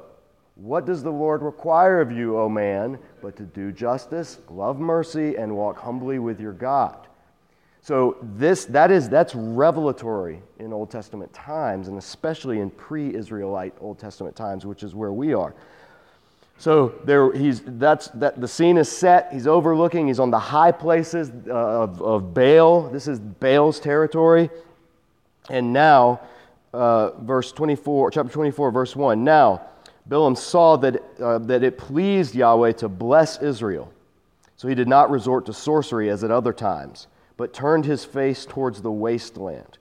What 0.55 0.85
does 0.85 1.01
the 1.01 1.11
Lord 1.11 1.41
require 1.41 2.01
of 2.01 2.11
you, 2.11 2.37
O 2.37 2.47
man, 2.47 2.99
but 3.21 3.35
to 3.37 3.43
do 3.43 3.71
justice, 3.71 4.39
love 4.49 4.79
mercy, 4.79 5.35
and 5.35 5.55
walk 5.55 5.79
humbly 5.79 6.19
with 6.19 6.39
your 6.39 6.51
God? 6.51 7.07
So 7.81 8.17
this 8.21 8.65
that 8.65 8.91
is 8.91 9.09
that's 9.09 9.33
revelatory 9.33 10.43
in 10.59 10.71
Old 10.71 10.91
Testament 10.91 11.33
times, 11.33 11.87
and 11.87 11.97
especially 11.97 12.59
in 12.59 12.69
pre-Israelite 12.69 13.73
Old 13.81 13.97
Testament 13.97 14.35
times, 14.35 14.65
which 14.65 14.83
is 14.83 14.93
where 14.93 15.11
we 15.11 15.33
are. 15.33 15.55
So 16.61 16.93
there, 17.05 17.33
he's 17.33 17.63
that's 17.65 18.09
that 18.09 18.39
the 18.39 18.47
scene 18.47 18.77
is 18.77 18.87
set. 18.87 19.33
He's 19.33 19.47
overlooking. 19.47 20.05
He's 20.05 20.19
on 20.19 20.29
the 20.29 20.37
high 20.37 20.71
places 20.71 21.31
uh, 21.47 21.53
of, 21.53 21.99
of 22.03 22.35
Baal. 22.35 22.83
This 22.83 23.07
is 23.07 23.19
Baal's 23.19 23.79
territory, 23.79 24.51
and 25.49 25.73
now, 25.73 26.21
uh, 26.71 27.19
verse 27.23 27.51
24, 27.51 28.11
chapter 28.11 28.31
24, 28.31 28.69
verse 28.69 28.95
1. 28.95 29.23
Now 29.23 29.69
Balaam 30.05 30.35
saw 30.35 30.77
that, 30.77 31.01
uh, 31.19 31.39
that 31.39 31.63
it 31.63 31.79
pleased 31.79 32.35
Yahweh 32.35 32.73
to 32.73 32.87
bless 32.87 33.41
Israel. 33.41 33.91
So 34.55 34.67
he 34.67 34.75
did 34.75 34.87
not 34.87 35.09
resort 35.09 35.47
to 35.47 35.53
sorcery 35.53 36.11
as 36.11 36.23
at 36.23 36.29
other 36.29 36.53
times, 36.53 37.07
but 37.37 37.53
turned 37.53 37.85
his 37.85 38.05
face 38.05 38.45
towards 38.45 38.83
the 38.83 38.91
wasteland 38.91 39.79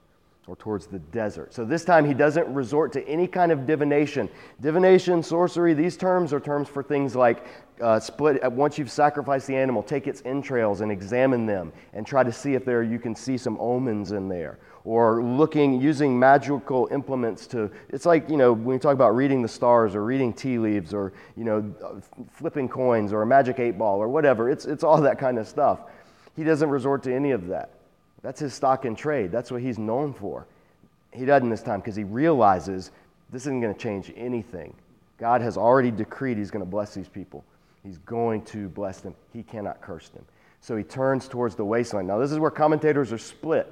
or 0.50 0.57
towards 0.57 0.88
the 0.88 0.99
desert. 0.99 1.54
So 1.54 1.64
this 1.64 1.85
time 1.85 2.04
he 2.04 2.12
doesn't 2.12 2.52
resort 2.52 2.92
to 2.95 3.09
any 3.09 3.28
kind 3.28 3.52
of 3.52 3.69
divination. 3.69 4.28
Divination, 4.61 5.23
sorcery, 5.23 5.75
these 5.75 5.97
terms 5.97 6.33
are 6.33 6.40
terms 6.40 6.69
for 6.69 6.83
things 6.83 7.14
like 7.14 7.47
uh, 7.80 8.00
split, 8.00 8.45
uh, 8.45 8.50
once 8.50 8.76
you've 8.76 8.90
sacrificed 8.90 9.47
the 9.47 9.54
animal, 9.54 9.80
take 9.80 10.09
its 10.09 10.23
entrails 10.25 10.80
and 10.80 10.90
examine 10.90 11.47
them 11.47 11.73
and 11.92 12.04
try 12.04 12.25
to 12.25 12.33
see 12.33 12.54
if 12.54 12.64
there 12.64 12.83
you 12.83 12.99
can 12.99 13.14
see 13.14 13.38
some 13.38 13.57
omens 13.61 14.11
in 14.11 14.28
there 14.28 14.59
or 14.85 15.23
looking, 15.23 15.80
using 15.80 16.19
magical 16.19 16.88
implements 16.90 17.47
to, 17.47 17.71
it's 17.90 18.04
like, 18.04 18.28
you 18.28 18.37
know, 18.37 18.52
when 18.52 18.75
you 18.75 18.80
talk 18.80 18.95
about 18.95 19.14
reading 19.14 19.42
the 19.42 19.49
stars 19.49 19.95
or 19.95 20.04
reading 20.04 20.33
tea 20.33 20.59
leaves 20.59 20.92
or, 20.92 21.12
you 21.37 21.45
know, 21.45 22.02
flipping 22.28 22.69
coins 22.69 23.12
or 23.12 23.23
a 23.23 23.26
magic 23.26 23.61
eight 23.61 23.78
ball 23.78 24.00
or 24.02 24.09
whatever, 24.09 24.50
it's, 24.50 24.64
it's 24.64 24.83
all 24.83 25.00
that 25.00 25.16
kind 25.16 25.38
of 25.38 25.47
stuff. 25.47 25.83
He 26.35 26.42
doesn't 26.42 26.71
resort 26.71 27.04
to 27.04 27.14
any 27.14 27.30
of 27.30 27.47
that. 27.47 27.71
That's 28.23 28.41
his 28.41 28.55
stock 28.55 28.85
in 28.85 28.95
trade. 28.95 29.33
That's 29.33 29.50
what 29.50 29.62
he's 29.62 29.79
known 29.79 30.12
for. 30.12 30.47
He 31.12 31.25
doesn't 31.25 31.49
this 31.49 31.62
time 31.62 31.81
because 31.81 31.97
he 31.97 32.05
realizes 32.05 32.91
this 33.31 33.43
isn't 33.43 33.61
going 33.61 33.75
to 33.75 33.81
change 33.81 34.12
anything. 34.17 34.75
God 35.19 35.41
has 35.41 35.57
already 35.57 35.91
decreed 35.91 36.39
he's 36.39 36.50
going 36.50 36.65
to 36.65 36.71
bless 36.71 36.95
these 36.95 37.09
people. 37.09 37.45
He's 37.83 37.99
going 37.99 38.43
to 38.47 38.69
bless 38.69 39.00
them. 39.00 39.15
He 39.33 39.43
cannot 39.43 39.81
curse 39.81 40.09
them. 40.09 40.25
So 40.61 40.77
he 40.77 40.85
turns 40.85 41.29
towards 41.29 41.55
the 41.55 41.65
wasteland. 41.65 42.09
Now, 42.09 42.19
this 42.19 42.31
is 42.31 42.39
where 42.39 42.50
commentators 42.50 43.12
are 43.12 43.19
split. 43.19 43.67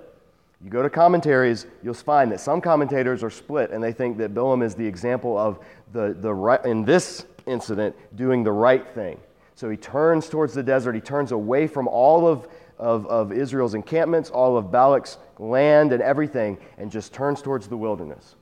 You 0.64 0.70
go 0.70 0.82
to 0.82 0.90
commentaries, 0.90 1.66
you'll 1.84 1.94
find 1.94 2.32
that 2.32 2.40
some 2.40 2.60
commentators 2.60 3.22
are 3.22 3.30
split 3.30 3.70
and 3.70 3.82
they 3.82 3.92
think 3.92 4.18
that 4.18 4.34
Bilam 4.34 4.64
is 4.64 4.74
the 4.74 4.86
example 4.86 5.38
of 5.38 5.58
the, 5.92 6.16
the 6.18 6.34
right, 6.34 6.64
in 6.64 6.84
this 6.84 7.26
incident, 7.46 7.94
doing 8.16 8.42
the 8.42 8.50
right 8.50 8.86
thing. 8.94 9.20
So 9.54 9.70
he 9.70 9.76
turns 9.76 10.28
towards 10.28 10.54
the 10.54 10.62
desert. 10.62 10.94
He 10.94 11.00
turns 11.00 11.32
away 11.32 11.66
from 11.66 11.86
all 11.86 12.26
of, 12.26 12.48
of, 12.78 13.06
of 13.06 13.32
Israel's 13.32 13.74
encampments, 13.74 14.30
all 14.30 14.56
of 14.56 14.66
Balak's 14.66 15.18
land 15.38 15.92
and 15.92 16.02
everything, 16.02 16.58
and 16.78 16.90
just 16.90 17.12
turns 17.12 17.42
towards 17.42 17.68
the 17.68 17.76
wilderness. 17.76 18.36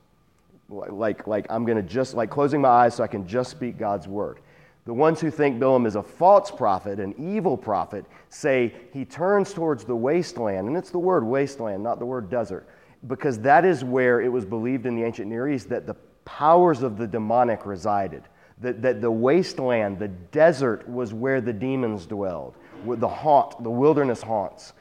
Like, 0.69 1.27
like 1.27 1.47
I'm 1.49 1.65
going 1.65 1.77
to 1.77 1.83
just, 1.83 2.15
like 2.15 2.31
closing 2.31 2.61
my 2.61 2.69
eyes 2.69 2.95
so 2.95 3.05
I 3.05 3.07
can 3.07 3.27
just 3.27 3.51
speak 3.51 3.79
God's 3.79 4.09
word. 4.09 4.41
The 4.85 4.95
ones 4.95 5.21
who 5.21 5.31
think 5.31 5.59
Bilam 5.59 5.85
is 5.87 5.97
a 5.97 6.03
false 6.03 6.51
prophet, 6.51 7.01
an 7.01 7.15
evil 7.19 7.57
prophet, 7.57 8.05
say 8.29 8.73
he 8.93 9.05
turns 9.05 9.53
towards 9.53 9.85
the 9.85 9.97
wasteland, 9.97 10.69
and 10.69 10.77
it's 10.77 10.91
the 10.91 10.99
word 10.99 11.25
wasteland, 11.25 11.83
not 11.83 11.99
the 11.99 12.07
word 12.07 12.31
desert, 12.31 12.69
because 13.09 13.41
that 13.41 13.65
is 13.65 13.83
where 13.83 14.21
it 14.21 14.29
was 14.29 14.45
believed 14.45 14.87
in 14.87 14.95
the 14.95 15.03
ancient 15.03 15.29
Near 15.29 15.49
East 15.49 15.69
that 15.71 15.87
the 15.87 15.97
powers 16.25 16.83
of 16.83 16.99
the 16.99 17.07
demonic 17.07 17.67
resided. 17.67 18.23
That, 18.61 18.81
that 18.83 19.01
the 19.03 19.11
wasteland, 19.11 19.99
the 19.99 20.09
desert, 20.09 20.89
was 20.89 21.13
where 21.13 21.41
the 21.43 21.53
demons 21.53 22.07
dwelled, 22.07 22.55
the 22.85 23.09
haunt, 23.09 23.63
the 23.63 23.71
wilderness 23.71 24.23
haunts. 24.23 24.73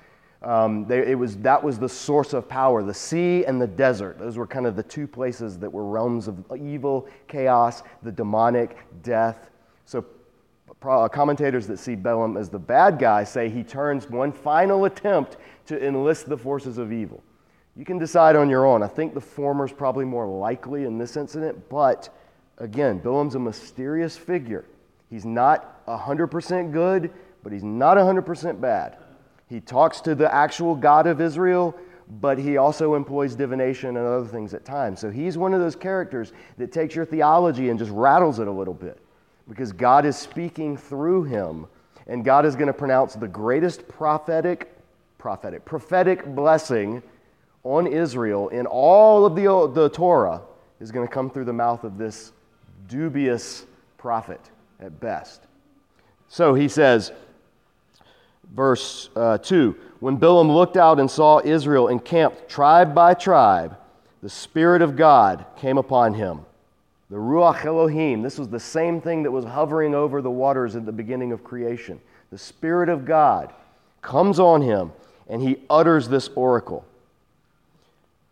Um, 0.41 0.85
they, 0.85 0.99
it 0.99 1.17
was, 1.17 1.37
that 1.37 1.63
was 1.63 1.79
the 1.79 1.89
source 1.89 2.33
of 2.33 2.47
power. 2.47 2.83
The 2.83 2.93
sea 2.93 3.45
and 3.45 3.59
the 3.59 3.67
desert, 3.67 4.19
those 4.19 4.37
were 4.37 4.45
kind 4.45 4.67
of 4.67 4.75
the 4.75 4.83
two 4.83 5.07
places 5.07 5.57
that 5.59 5.71
were 5.71 5.85
realms 5.85 6.27
of 6.27 6.43
evil, 6.55 7.07
chaos, 7.27 7.81
the 8.03 8.11
demonic, 8.11 8.77
death, 9.01 9.49
so 9.85 10.03
uh, 10.83 11.07
commentators 11.07 11.67
that 11.67 11.77
see 11.77 11.95
Balaam 11.95 12.37
as 12.37 12.49
the 12.49 12.59
bad 12.59 12.99
guy 12.99 13.23
say 13.23 13.49
he 13.49 13.63
turns 13.63 14.09
one 14.09 14.31
final 14.31 14.85
attempt 14.85 15.37
to 15.67 15.83
enlist 15.83 16.27
the 16.27 16.37
forces 16.37 16.77
of 16.77 16.91
evil. 16.91 17.23
You 17.75 17.85
can 17.85 17.97
decide 17.97 18.35
on 18.35 18.49
your 18.49 18.65
own. 18.65 18.83
I 18.83 18.87
think 18.87 19.13
the 19.13 19.21
former 19.21 19.65
is 19.65 19.71
probably 19.71 20.05
more 20.05 20.27
likely 20.27 20.85
in 20.85 20.97
this 20.97 21.17
incident, 21.17 21.69
but 21.69 22.09
again, 22.57 22.99
Balaam's 22.99 23.35
a 23.35 23.39
mysterious 23.39 24.17
figure. 24.17 24.65
He's 25.09 25.25
not 25.25 25.85
100% 25.87 26.71
good, 26.71 27.11
but 27.45 27.53
he's 27.53 27.63
not 27.63 27.95
100% 27.95 28.59
bad. 28.59 28.97
He 29.47 29.59
talks 29.59 30.01
to 30.01 30.15
the 30.15 30.33
actual 30.33 30.73
God 30.73 31.05
of 31.05 31.21
Israel, 31.21 31.77
but 32.19 32.39
he 32.39 32.57
also 32.57 32.95
employs 32.95 33.35
divination 33.35 33.97
and 33.97 34.07
other 34.07 34.25
things 34.25 34.55
at 34.55 34.65
times. 34.65 34.99
So 34.99 35.11
he's 35.11 35.37
one 35.37 35.53
of 35.53 35.59
those 35.59 35.75
characters 35.75 36.33
that 36.57 36.71
takes 36.71 36.95
your 36.95 37.05
theology 37.05 37.69
and 37.69 37.77
just 37.77 37.91
rattles 37.91 38.39
it 38.39 38.47
a 38.47 38.51
little 38.51 38.73
bit 38.73 38.97
because 39.47 39.71
God 39.71 40.07
is 40.07 40.17
speaking 40.17 40.75
through 40.75 41.25
him 41.25 41.67
and 42.07 42.25
God 42.25 42.47
is 42.47 42.55
going 42.55 42.65
to 42.65 42.73
pronounce 42.73 43.13
the 43.13 43.27
greatest 43.27 43.87
prophetic 43.87 44.71
prophetic 45.19 45.65
prophetic 45.65 46.25
blessing 46.33 47.03
on 47.63 47.85
Israel 47.85 48.47
in 48.49 48.65
all 48.65 49.23
of 49.23 49.35
the, 49.35 49.71
the 49.71 49.89
Torah 49.89 50.41
is 50.79 50.91
going 50.91 51.07
to 51.07 51.13
come 51.13 51.29
through 51.29 51.45
the 51.45 51.53
mouth 51.53 51.83
of 51.83 51.99
this 51.99 52.31
dubious 52.87 53.67
prophet 53.99 54.41
at 54.79 54.99
best. 54.99 55.43
So 56.27 56.53
he 56.53 56.67
says, 56.67 57.11
verse 58.53 59.09
uh, 59.15 59.37
2 59.37 59.75
When 59.99 60.17
Bilam 60.17 60.53
looked 60.53 60.77
out 60.77 60.99
and 60.99 61.09
saw 61.09 61.41
Israel 61.43 61.87
encamped 61.87 62.49
tribe 62.49 62.93
by 62.93 63.13
tribe, 63.13 63.77
the 64.21 64.29
Spirit 64.29 64.81
of 64.81 64.95
God 64.95 65.45
came 65.57 65.77
upon 65.77 66.13
him 66.13 66.45
the 67.09 67.17
Ruach 67.17 67.63
Elohim, 67.65 68.23
this 68.23 68.39
was 68.39 68.49
the 68.49 68.59
same 68.59 68.99
thing 68.99 69.23
that 69.23 69.31
was 69.31 69.45
hovering 69.45 69.93
over 69.93 70.21
the 70.21 70.31
waters 70.31 70.75
at 70.75 70.85
the 70.85 70.91
beginning 70.91 71.31
of 71.31 71.43
creation. 71.43 72.01
The 72.31 72.37
Spirit 72.37 72.89
of 72.89 73.05
God 73.05 73.53
comes 74.01 74.39
on 74.39 74.61
him 74.61 74.91
and 75.27 75.41
he 75.41 75.57
utters 75.69 76.09
this 76.09 76.29
oracle. 76.29 76.83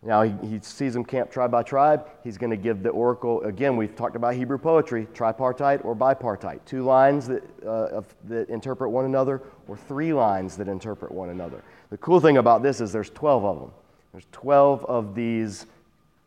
Now, 0.04 0.22
he, 0.22 0.34
he 0.46 0.60
sees 0.60 0.92
them 0.92 1.04
camp 1.04 1.30
tribe 1.30 1.50
by 1.50 1.62
tribe. 1.62 2.08
He's 2.22 2.36
going 2.36 2.50
to 2.50 2.58
give 2.58 2.82
the 2.82 2.90
oracle. 2.90 3.42
Again, 3.42 3.74
we've 3.76 3.96
talked 3.96 4.16
about 4.16 4.34
Hebrew 4.34 4.58
poetry, 4.58 5.08
tripartite 5.14 5.82
or 5.82 5.96
bipartite. 5.96 6.60
Two 6.66 6.82
lines 6.82 7.26
that, 7.26 7.42
uh, 7.64 7.88
of, 7.88 8.14
that 8.24 8.50
interpret 8.50 8.90
one 8.90 9.06
another, 9.06 9.40
or 9.66 9.78
three 9.78 10.12
lines 10.12 10.56
that 10.58 10.68
interpret 10.68 11.10
one 11.10 11.30
another. 11.30 11.64
The 11.88 11.96
cool 11.98 12.20
thing 12.20 12.36
about 12.36 12.62
this 12.62 12.82
is 12.82 12.92
there's 12.92 13.10
12 13.10 13.44
of 13.46 13.60
them. 13.60 13.70
There's 14.12 14.26
12 14.30 14.84
of 14.84 15.14
these 15.14 15.66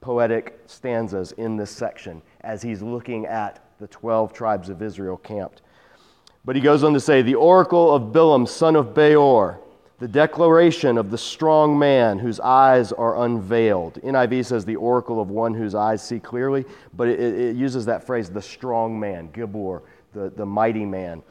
poetic 0.01 0.59
stanzas 0.65 1.31
in 1.33 1.55
this 1.55 1.69
section 1.69 2.21
as 2.41 2.63
he's 2.63 2.81
looking 2.81 3.27
at 3.27 3.63
the 3.79 3.87
12 3.87 4.33
tribes 4.33 4.69
of 4.69 4.81
Israel 4.81 5.17
camped. 5.17 5.61
But 6.45 6.55
he 6.55 6.61
goes 6.61 6.83
on 6.83 6.93
to 6.93 6.99
say, 6.99 7.21
The 7.21 7.35
oracle 7.35 7.93
of 7.93 8.13
Bilam, 8.13 8.47
son 8.47 8.75
of 8.75 8.95
Beor, 8.95 9.59
the 9.99 10.07
declaration 10.07 10.97
of 10.97 11.09
the 11.09 11.17
strong 11.17 11.77
man 11.77 12.19
whose 12.19 12.39
eyes 12.39 12.91
are 12.91 13.23
unveiled. 13.23 13.95
NIV 14.03 14.45
says 14.45 14.65
the 14.65 14.75
oracle 14.75 15.19
of 15.19 15.29
one 15.29 15.53
whose 15.53 15.73
eyes 15.73 16.01
see 16.01 16.19
clearly, 16.19 16.65
but 16.95 17.07
it, 17.07 17.19
it 17.19 17.55
uses 17.55 17.85
that 17.85 18.05
phrase, 18.05 18.29
the 18.29 18.41
strong 18.41 18.99
man, 18.99 19.29
Gibor, 19.29 19.81
the, 20.13 20.29
the 20.29 20.45
mighty 20.45 20.85
man. 20.85 21.23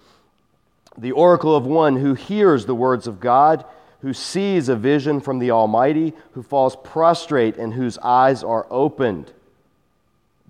The 0.99 1.13
oracle 1.13 1.55
of 1.55 1.67
one 1.67 1.97
who 1.97 2.15
hears 2.15 2.67
the 2.67 2.75
words 2.75 3.07
of 3.07 3.21
God 3.21 3.65
who 4.01 4.13
sees 4.13 4.69
a 4.69 4.77
vision 4.77 5.21
from 5.21 5.39
the 5.39 5.51
Almighty, 5.51 6.13
who 6.33 6.43
falls 6.43 6.77
prostrate 6.77 7.57
and 7.57 7.73
whose 7.73 7.99
eyes 7.99 8.45
are 8.45 8.67
opened. 8.71 9.33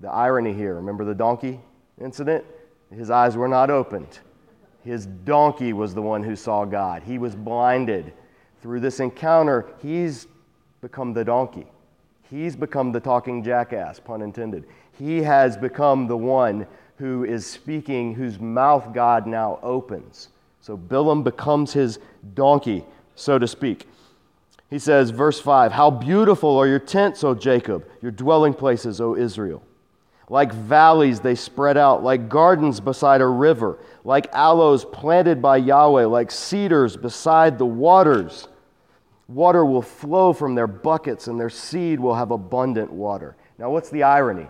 The 0.01 0.11
irony 0.11 0.53
here, 0.53 0.75
remember 0.75 1.05
the 1.05 1.15
donkey 1.15 1.61
incident? 2.01 2.45
His 2.95 3.11
eyes 3.11 3.37
were 3.37 3.49
not 3.49 3.71
opened. 3.71 4.19
His 4.87 5.07
donkey 5.07 5.73
was 5.73 5.95
the 5.95 6.03
one 6.03 6.23
who 6.23 6.37
saw 6.37 6.65
God. 6.65 7.03
He 7.03 7.19
was 7.19 7.35
blinded. 7.35 8.13
Through 8.63 8.81
this 8.81 9.01
encounter, 9.01 9.67
he's 9.83 10.29
become 10.81 11.13
the 11.13 11.25
donkey. 11.25 11.67
He's 12.31 12.55
become 12.55 12.93
the 12.93 13.01
talking 13.01 13.43
jackass, 13.43 13.99
pun 13.99 14.23
intended. 14.23 14.65
He 14.97 15.23
has 15.23 15.57
become 15.57 16.07
the 16.07 16.17
one 16.17 16.69
who 16.99 17.25
is 17.25 17.45
speaking, 17.45 18.15
whose 18.15 18.39
mouth 18.39 18.95
God 18.95 19.27
now 19.27 19.59
opens. 19.61 20.29
So 20.61 20.77
Bilam 20.77 21.25
becomes 21.25 21.73
his 21.73 21.99
donkey 22.35 22.85
so 23.17 23.41
to 23.41 23.49
speak. 23.49 23.89
He 24.71 24.79
says, 24.79 25.11
verse 25.11 25.41
5 25.41 25.73
How 25.73 25.91
beautiful 25.91 26.57
are 26.57 26.67
your 26.69 26.79
tents, 26.79 27.25
O 27.25 27.35
Jacob, 27.35 27.85
your 28.01 28.13
dwelling 28.13 28.55
places, 28.55 29.01
O 29.01 29.17
Israel. 29.17 29.63
Like 30.29 30.53
valleys, 30.53 31.21
they 31.21 31.37
spread 31.37 31.77
out, 31.77 32.03
like 32.03 32.29
gardens 32.29 32.81
beside 32.81 33.21
a 33.21 33.27
river, 33.27 33.79
like 34.05 34.27
aloes 34.33 34.85
planted 34.85 35.41
by 35.41 35.59
Yahweh, 35.59 36.07
like 36.07 36.33
cedars 36.33 36.97
beside 36.97 37.59
the 37.59 37.67
waters. 37.67 38.49
Water 39.29 39.65
will 39.65 39.83
flow 39.83 40.33
from 40.33 40.55
their 40.55 40.67
buckets, 40.67 41.29
and 41.29 41.39
their 41.39 41.51
seed 41.51 42.01
will 42.01 42.15
have 42.15 42.33
abundant 42.33 42.93
water. 42.93 43.37
Now, 43.59 43.71
what's 43.71 43.91
the 43.91 44.03
irony? 44.03 44.49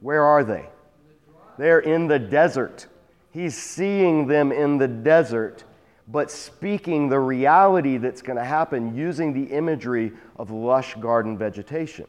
Where 0.00 0.22
are 0.22 0.44
they? 0.44 0.66
They're 1.58 1.80
in 1.80 2.06
the 2.06 2.18
desert. 2.18 2.86
He's 3.32 3.56
seeing 3.56 4.26
them 4.26 4.52
in 4.52 4.78
the 4.78 4.88
desert, 4.88 5.64
but 6.06 6.30
speaking 6.30 7.08
the 7.08 7.18
reality 7.18 7.98
that's 7.98 8.22
going 8.22 8.38
to 8.38 8.44
happen 8.44 8.96
using 8.96 9.32
the 9.32 9.52
imagery 9.52 10.12
of 10.36 10.50
lush 10.50 10.94
garden 10.94 11.36
vegetation. 11.36 12.06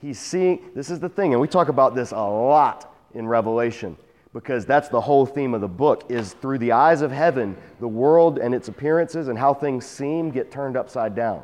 He's 0.00 0.18
seeing, 0.18 0.70
this 0.74 0.90
is 0.90 1.00
the 1.00 1.08
thing, 1.08 1.32
and 1.32 1.40
we 1.40 1.48
talk 1.48 1.68
about 1.68 1.94
this 1.94 2.12
a 2.12 2.16
lot 2.16 2.94
in 3.14 3.26
Revelation 3.26 3.96
because 4.32 4.66
that's 4.66 4.88
the 4.88 5.00
whole 5.00 5.24
theme 5.24 5.54
of 5.54 5.62
the 5.62 5.68
book 5.68 6.04
is 6.10 6.34
through 6.34 6.58
the 6.58 6.72
eyes 6.72 7.00
of 7.00 7.10
heaven 7.10 7.56
the 7.80 7.88
world 7.88 8.38
and 8.38 8.54
its 8.54 8.68
appearances 8.68 9.28
and 9.28 9.38
how 9.38 9.54
things 9.54 9.86
seem 9.86 10.30
get 10.30 10.50
turned 10.50 10.76
upside 10.76 11.14
down. 11.14 11.42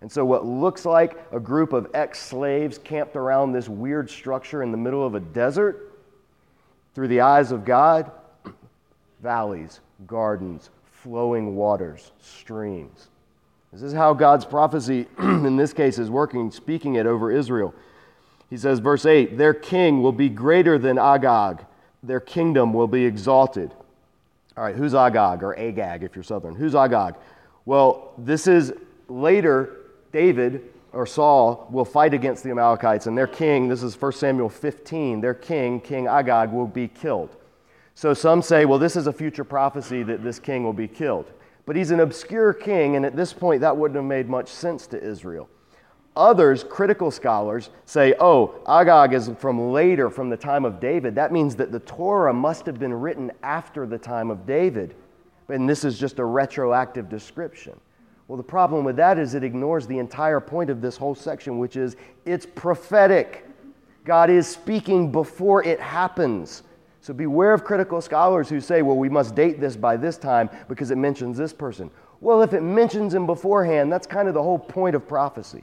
And 0.00 0.10
so 0.10 0.24
what 0.24 0.44
looks 0.44 0.84
like 0.84 1.24
a 1.32 1.40
group 1.40 1.72
of 1.72 1.88
ex-slaves 1.94 2.78
camped 2.78 3.16
around 3.16 3.52
this 3.52 3.68
weird 3.68 4.10
structure 4.10 4.62
in 4.62 4.70
the 4.70 4.76
middle 4.76 5.06
of 5.06 5.14
a 5.14 5.20
desert 5.20 5.92
through 6.94 7.08
the 7.08 7.20
eyes 7.20 7.52
of 7.52 7.64
god 7.64 8.10
valleys 9.22 9.80
gardens 10.06 10.70
flowing 10.84 11.54
waters 11.56 12.12
streams 12.20 13.08
this 13.72 13.82
is 13.82 13.92
how 13.92 14.12
god's 14.14 14.44
prophecy 14.44 15.06
in 15.18 15.56
this 15.56 15.72
case 15.72 15.98
is 15.98 16.10
working 16.10 16.50
speaking 16.50 16.94
it 16.94 17.06
over 17.06 17.30
israel 17.30 17.74
he 18.50 18.56
says 18.56 18.78
verse 18.78 19.06
8 19.06 19.36
their 19.38 19.54
king 19.54 20.02
will 20.02 20.12
be 20.12 20.28
greater 20.28 20.78
than 20.78 20.98
agag 20.98 21.64
their 22.06 22.20
kingdom 22.20 22.72
will 22.72 22.86
be 22.86 23.04
exalted. 23.04 23.72
All 24.56 24.64
right, 24.64 24.74
who's 24.74 24.94
Agag 24.94 25.42
or 25.42 25.58
Agag 25.58 26.02
if 26.02 26.14
you're 26.14 26.22
Southern? 26.22 26.54
Who's 26.54 26.74
Agag? 26.74 27.14
Well, 27.64 28.12
this 28.16 28.46
is 28.46 28.72
later 29.08 29.76
David 30.12 30.70
or 30.92 31.06
Saul 31.06 31.68
will 31.70 31.84
fight 31.84 32.14
against 32.14 32.42
the 32.42 32.50
Amalekites, 32.50 33.06
and 33.06 33.18
their 33.18 33.26
king, 33.26 33.68
this 33.68 33.82
is 33.82 34.00
1 34.00 34.12
Samuel 34.12 34.48
15, 34.48 35.20
their 35.20 35.34
king, 35.34 35.80
King 35.80 36.06
Agag, 36.06 36.50
will 36.52 36.66
be 36.66 36.88
killed. 36.88 37.36
So 37.94 38.14
some 38.14 38.40
say, 38.40 38.64
well, 38.64 38.78
this 38.78 38.96
is 38.96 39.06
a 39.06 39.12
future 39.12 39.44
prophecy 39.44 40.02
that 40.04 40.22
this 40.22 40.38
king 40.38 40.64
will 40.64 40.72
be 40.72 40.88
killed. 40.88 41.30
But 41.66 41.76
he's 41.76 41.90
an 41.90 42.00
obscure 42.00 42.52
king, 42.52 42.96
and 42.96 43.04
at 43.04 43.16
this 43.16 43.32
point, 43.32 43.60
that 43.60 43.76
wouldn't 43.76 43.96
have 43.96 44.04
made 44.04 44.28
much 44.28 44.48
sense 44.48 44.86
to 44.88 45.02
Israel. 45.02 45.48
Others, 46.16 46.64
critical 46.64 47.10
scholars, 47.10 47.68
say, 47.84 48.14
oh, 48.20 48.54
Agag 48.66 49.12
is 49.12 49.30
from 49.38 49.72
later, 49.72 50.08
from 50.08 50.30
the 50.30 50.36
time 50.36 50.64
of 50.64 50.80
David. 50.80 51.14
That 51.16 51.32
means 51.32 51.56
that 51.56 51.72
the 51.72 51.80
Torah 51.80 52.32
must 52.32 52.64
have 52.64 52.78
been 52.78 52.94
written 52.94 53.30
after 53.42 53.86
the 53.86 53.98
time 53.98 54.30
of 54.30 54.46
David. 54.46 54.94
And 55.48 55.68
this 55.68 55.84
is 55.84 55.98
just 55.98 56.18
a 56.18 56.24
retroactive 56.24 57.10
description. 57.10 57.78
Well, 58.28 58.36
the 58.36 58.42
problem 58.42 58.84
with 58.84 58.96
that 58.96 59.18
is 59.18 59.34
it 59.34 59.44
ignores 59.44 59.86
the 59.86 59.98
entire 59.98 60.40
point 60.40 60.70
of 60.70 60.80
this 60.80 60.96
whole 60.96 61.14
section, 61.14 61.58
which 61.58 61.76
is 61.76 61.96
it's 62.24 62.46
prophetic. 62.46 63.46
God 64.04 64.30
is 64.30 64.46
speaking 64.46 65.12
before 65.12 65.64
it 65.64 65.80
happens. 65.80 66.62
So 67.06 67.14
beware 67.14 67.52
of 67.52 67.62
critical 67.62 68.00
scholars 68.00 68.48
who 68.48 68.60
say, 68.60 68.82
well, 68.82 68.96
we 68.96 69.08
must 69.08 69.36
date 69.36 69.60
this 69.60 69.76
by 69.76 69.96
this 69.96 70.18
time 70.18 70.50
because 70.68 70.90
it 70.90 70.96
mentions 70.96 71.38
this 71.38 71.52
person. 71.52 71.88
Well, 72.20 72.42
if 72.42 72.52
it 72.52 72.62
mentions 72.62 73.14
him 73.14 73.26
beforehand, 73.26 73.92
that's 73.92 74.08
kind 74.08 74.26
of 74.26 74.34
the 74.34 74.42
whole 74.42 74.58
point 74.58 74.96
of 74.96 75.06
prophecy. 75.06 75.62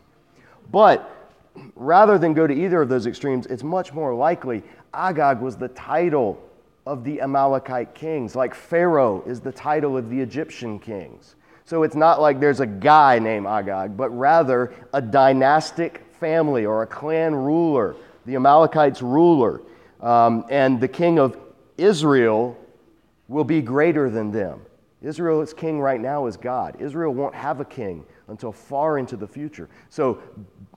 But 0.71 1.29
rather 1.75 2.17
than 2.17 2.33
go 2.33 2.47
to 2.47 2.53
either 2.53 2.81
of 2.81 2.87
those 2.87 3.07
extremes, 3.07 3.45
it's 3.47 3.61
much 3.61 3.91
more 3.91 4.15
likely 4.15 4.63
Agag 4.93 5.41
was 5.41 5.57
the 5.57 5.67
title 5.67 6.41
of 6.85 7.03
the 7.03 7.19
Amalekite 7.19 7.93
kings, 7.93 8.37
like 8.37 8.55
Pharaoh 8.55 9.21
is 9.27 9.41
the 9.41 9.51
title 9.51 9.97
of 9.97 10.09
the 10.09 10.21
Egyptian 10.21 10.79
kings. 10.79 11.35
So 11.65 11.83
it's 11.83 11.95
not 11.97 12.21
like 12.21 12.39
there's 12.39 12.61
a 12.61 12.65
guy 12.65 13.19
named 13.19 13.47
Agag, 13.47 13.97
but 13.97 14.17
rather 14.17 14.73
a 14.93 15.01
dynastic 15.01 16.05
family 16.21 16.65
or 16.65 16.83
a 16.83 16.87
clan 16.87 17.35
ruler, 17.35 17.97
the 18.25 18.35
Amalekites' 18.35 19.01
ruler. 19.01 19.59
Um, 20.03 20.45
and 20.49 20.79
the 20.79 20.87
king 20.87 21.17
of 21.17 21.37
Israel 21.77 22.57
will 23.27 23.45
be 23.45 23.61
greater 23.61 24.09
than 24.09 24.31
them. 24.31 24.61
Israel's 25.01 25.53
king 25.53 25.79
right 25.79 25.99
now 25.99 26.27
is 26.27 26.37
God. 26.37 26.75
Israel 26.79 27.13
won't 27.13 27.33
have 27.33 27.59
a 27.59 27.65
king 27.65 28.05
until 28.27 28.51
far 28.51 28.97
into 28.97 29.17
the 29.17 29.27
future. 29.27 29.69
So 29.89 30.21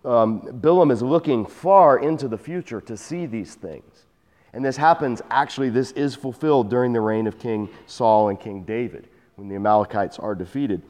um, 0.05 0.40
Bilam 0.40 0.90
is 0.90 1.03
looking 1.03 1.44
far 1.44 1.98
into 1.98 2.29
the 2.29 2.38
future 2.38 2.81
to 2.81 2.96
see 2.96 3.27
these 3.27 3.55
things. 3.55 4.05
And 4.53 4.64
this 4.64 4.77
happens, 4.77 5.20
actually, 5.31 5.70
this 5.70 5.90
is 5.92 6.14
fulfilled 6.14 6.70
during 6.70 6.92
the 6.92 7.00
reign 7.00 7.27
of 7.27 7.38
King 7.38 7.68
Saul 7.87 8.31
and 8.31 8.40
King 8.40 8.62
David 8.62 9.09
when 9.35 9.48
the 9.48 9.57
Amalekites 9.57 10.18
are 10.18 10.35
defeated 10.35 10.83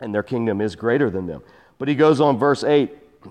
and 0.00 0.14
their 0.14 0.22
kingdom 0.22 0.60
is 0.60 0.74
greater 0.74 1.10
than 1.10 1.26
them. 1.26 1.42
But 1.78 1.88
he 1.88 1.94
goes 1.94 2.20
on, 2.20 2.38
verse 2.38 2.64
8 2.64 2.90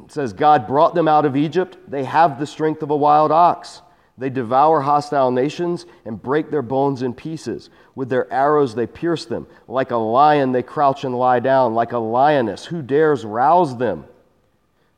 says, 0.09 0.33
God 0.33 0.67
brought 0.67 0.95
them 0.95 1.07
out 1.07 1.25
of 1.25 1.35
Egypt. 1.35 1.77
They 1.87 2.03
have 2.03 2.39
the 2.39 2.45
strength 2.45 2.83
of 2.83 2.91
a 2.91 2.95
wild 2.95 3.31
ox. 3.31 3.81
They 4.17 4.29
devour 4.29 4.81
hostile 4.81 5.29
nations 5.29 5.85
and 6.03 6.21
break 6.21 6.49
their 6.49 6.63
bones 6.63 7.03
in 7.03 7.13
pieces. 7.13 7.69
With 7.93 8.09
their 8.09 8.31
arrows 8.33 8.73
they 8.73 8.87
pierce 8.87 9.25
them. 9.25 9.45
Like 9.67 9.91
a 9.91 9.97
lion 9.97 10.51
they 10.51 10.63
crouch 10.63 11.03
and 11.03 11.17
lie 11.17 11.39
down. 11.39 11.75
Like 11.75 11.91
a 11.91 11.99
lioness, 11.99 12.65
who 12.65 12.81
dares 12.81 13.23
rouse 13.23 13.77
them? 13.77 14.05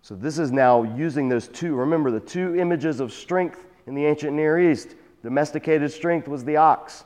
So 0.01 0.15
this 0.15 0.39
is 0.39 0.51
now 0.51 0.83
using 0.83 1.27
those 1.27 1.49
two. 1.49 1.75
Remember 1.75 2.11
the 2.11 2.21
two 2.21 2.55
images 2.55 3.01
of 3.01 3.11
strength 3.11 3.67
in 3.87 3.93
the 3.93 4.05
ancient 4.05 4.33
Near 4.33 4.71
East. 4.71 4.95
Domesticated 5.21 5.91
strength 5.91 6.27
was 6.29 6.45
the 6.45 6.55
ox. 6.55 7.03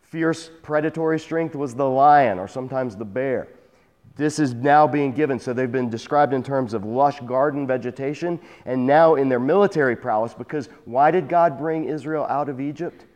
Fierce 0.00 0.50
predatory 0.62 1.20
strength 1.20 1.54
was 1.54 1.74
the 1.74 1.88
lion 1.88 2.40
or 2.40 2.48
sometimes 2.48 2.96
the 2.96 3.04
bear. 3.04 3.48
This 4.16 4.38
is 4.38 4.52
now 4.52 4.86
being 4.86 5.12
given. 5.12 5.38
So 5.38 5.52
they've 5.52 5.70
been 5.70 5.88
described 5.88 6.34
in 6.34 6.42
terms 6.42 6.74
of 6.74 6.84
lush 6.84 7.20
garden 7.20 7.66
vegetation 7.66 8.38
and 8.66 8.86
now 8.86 9.14
in 9.14 9.28
their 9.28 9.40
military 9.40 9.96
prowess 9.96 10.34
because 10.34 10.68
why 10.84 11.10
did 11.10 11.28
God 11.28 11.58
bring 11.58 11.84
Israel 11.84 12.24
out 12.24 12.48
of 12.48 12.60
Egypt? 12.60 13.06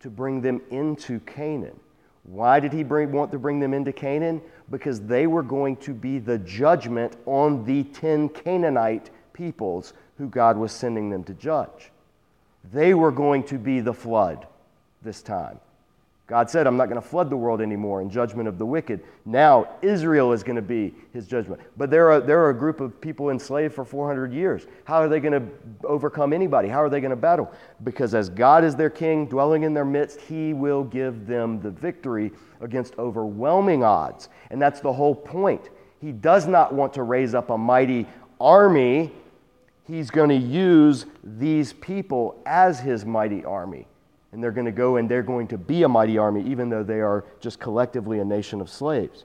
To 0.00 0.10
bring 0.10 0.40
them 0.40 0.60
into 0.70 1.20
Canaan. 1.20 1.78
Why 2.22 2.58
did 2.58 2.72
he 2.72 2.82
bring, 2.82 3.12
want 3.12 3.30
to 3.32 3.38
bring 3.38 3.60
them 3.60 3.74
into 3.74 3.92
Canaan? 3.92 4.40
Because 4.70 5.00
they 5.00 5.26
were 5.26 5.42
going 5.42 5.76
to 5.78 5.94
be 5.94 6.18
the 6.18 6.38
judgment 6.38 7.16
on 7.24 7.64
the 7.64 7.84
10 7.84 8.30
Canaanite 8.30 9.10
peoples 9.32 9.92
who 10.18 10.28
God 10.28 10.56
was 10.56 10.72
sending 10.72 11.10
them 11.10 11.22
to 11.24 11.34
judge. 11.34 11.92
They 12.72 12.94
were 12.94 13.12
going 13.12 13.44
to 13.44 13.58
be 13.58 13.80
the 13.80 13.94
flood 13.94 14.46
this 15.02 15.22
time. 15.22 15.60
God 16.26 16.50
said, 16.50 16.66
I'm 16.66 16.76
not 16.76 16.88
going 16.88 17.00
to 17.00 17.06
flood 17.06 17.30
the 17.30 17.36
world 17.36 17.60
anymore 17.60 18.02
in 18.02 18.10
judgment 18.10 18.48
of 18.48 18.58
the 18.58 18.66
wicked. 18.66 19.00
Now, 19.24 19.68
Israel 19.80 20.32
is 20.32 20.42
going 20.42 20.56
to 20.56 20.62
be 20.62 20.92
his 21.12 21.28
judgment. 21.28 21.60
But 21.76 21.88
there 21.88 22.10
are, 22.10 22.20
there 22.20 22.42
are 22.42 22.50
a 22.50 22.54
group 22.54 22.80
of 22.80 23.00
people 23.00 23.30
enslaved 23.30 23.74
for 23.74 23.84
400 23.84 24.32
years. 24.32 24.66
How 24.84 24.96
are 24.96 25.08
they 25.08 25.20
going 25.20 25.40
to 25.40 25.86
overcome 25.86 26.32
anybody? 26.32 26.68
How 26.68 26.82
are 26.82 26.88
they 26.88 27.00
going 27.00 27.10
to 27.10 27.16
battle? 27.16 27.52
Because 27.84 28.12
as 28.12 28.28
God 28.28 28.64
is 28.64 28.74
their 28.74 28.90
king, 28.90 29.26
dwelling 29.26 29.62
in 29.62 29.72
their 29.72 29.84
midst, 29.84 30.20
he 30.20 30.52
will 30.52 30.82
give 30.82 31.28
them 31.28 31.60
the 31.60 31.70
victory 31.70 32.32
against 32.60 32.98
overwhelming 32.98 33.84
odds. 33.84 34.28
And 34.50 34.60
that's 34.60 34.80
the 34.80 34.92
whole 34.92 35.14
point. 35.14 35.70
He 36.00 36.10
does 36.10 36.48
not 36.48 36.74
want 36.74 36.92
to 36.94 37.04
raise 37.04 37.34
up 37.34 37.50
a 37.50 37.58
mighty 37.58 38.04
army, 38.40 39.12
he's 39.86 40.10
going 40.10 40.28
to 40.28 40.34
use 40.34 41.06
these 41.22 41.72
people 41.72 42.42
as 42.44 42.80
his 42.80 43.04
mighty 43.04 43.44
army 43.44 43.86
and 44.36 44.44
they're 44.44 44.52
going 44.52 44.66
to 44.66 44.70
go 44.72 44.96
and 44.96 45.08
they're 45.08 45.22
going 45.22 45.48
to 45.48 45.56
be 45.56 45.82
a 45.82 45.88
mighty 45.88 46.18
army, 46.18 46.42
even 46.42 46.68
though 46.68 46.82
they 46.82 47.00
are 47.00 47.24
just 47.40 47.58
collectively 47.58 48.20
a 48.20 48.24
nation 48.24 48.60
of 48.60 48.68
slaves. 48.68 49.24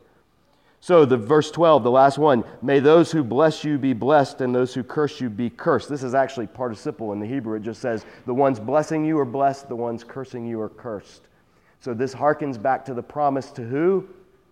So, 0.79 1.03
the 1.03 1.17
verse 1.17 1.51
12, 1.51 1.83
the 1.83 1.91
last 1.91 2.17
one, 2.17 2.45
may 2.61 2.79
those 2.79 3.11
who 3.11 3.21
bless 3.21 3.65
you 3.65 3.77
be 3.77 3.91
blessed 3.91 4.39
and 4.39 4.55
those 4.55 4.73
who 4.73 4.83
curse 4.83 5.19
you 5.19 5.29
be 5.29 5.49
cursed. 5.49 5.89
This 5.89 6.01
is 6.01 6.15
actually 6.15 6.47
participle 6.47 7.11
in 7.11 7.19
the 7.19 7.25
Hebrew. 7.25 7.57
It 7.57 7.61
just 7.61 7.81
says, 7.81 8.05
the 8.25 8.33
ones 8.33 8.57
blessing 8.57 9.03
you 9.03 9.19
are 9.19 9.25
blessed, 9.25 9.67
the 9.67 9.75
ones 9.75 10.03
cursing 10.03 10.47
you 10.47 10.61
are 10.61 10.69
cursed. 10.69 11.27
So, 11.81 11.93
this 11.93 12.15
harkens 12.15 12.59
back 12.59 12.85
to 12.85 12.93
the 12.93 13.03
promise 13.03 13.51
to 13.51 13.63
who? 13.63 14.07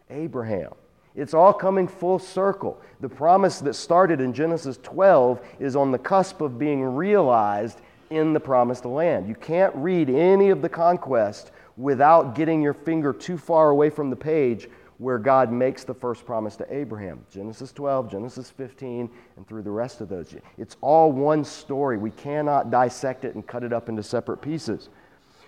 Abraham. 0.10 0.74
It's 1.16 1.34
all 1.34 1.54
coming 1.54 1.88
full 1.88 2.20
circle. 2.20 2.82
The 3.00 3.10
promise 3.10 3.60
that 3.62 3.76
started 3.76 4.20
in 4.20 4.34
Genesis 4.34 4.78
12 4.84 5.42
is 5.60 5.78
on 5.78 5.92
the 5.92 5.98
cusp 5.98 6.42
of 6.42 6.60
being 6.60 6.84
realized 6.84 7.80
in 8.10 8.34
the 8.34 8.40
promised 8.40 8.86
land. 8.86 9.28
You 9.28 9.36
can't 9.36 9.76
read 9.76 10.10
any 10.10 10.50
of 10.50 10.62
the 10.62 10.70
conquest 10.70 11.52
without 11.78 12.36
getting 12.36 12.62
your 12.62 12.74
finger 12.74 13.14
too 13.14 13.38
far 13.38 13.70
away 13.70 13.90
from 13.90 14.10
the 14.10 14.16
page 14.16 14.68
where 14.98 15.18
God 15.18 15.52
makes 15.52 15.86
the 15.86 15.94
first 15.94 16.26
promise 16.26 16.58
to 16.58 16.74
Abraham. 16.74 17.26
Genesis 17.32 17.72
12, 17.72 18.12
Genesis 18.12 18.50
15, 18.50 19.10
and 19.38 19.48
through 19.48 19.62
the 19.62 19.72
rest 19.72 20.02
of 20.02 20.10
those. 20.10 20.36
It's 20.58 20.76
all 20.82 21.12
one 21.12 21.46
story. 21.46 21.98
We 21.98 22.12
cannot 22.12 22.70
dissect 22.70 23.24
it 23.24 23.36
and 23.36 23.48
cut 23.48 23.64
it 23.64 23.72
up 23.72 23.88
into 23.88 24.04
separate 24.04 24.42
pieces. 24.42 24.90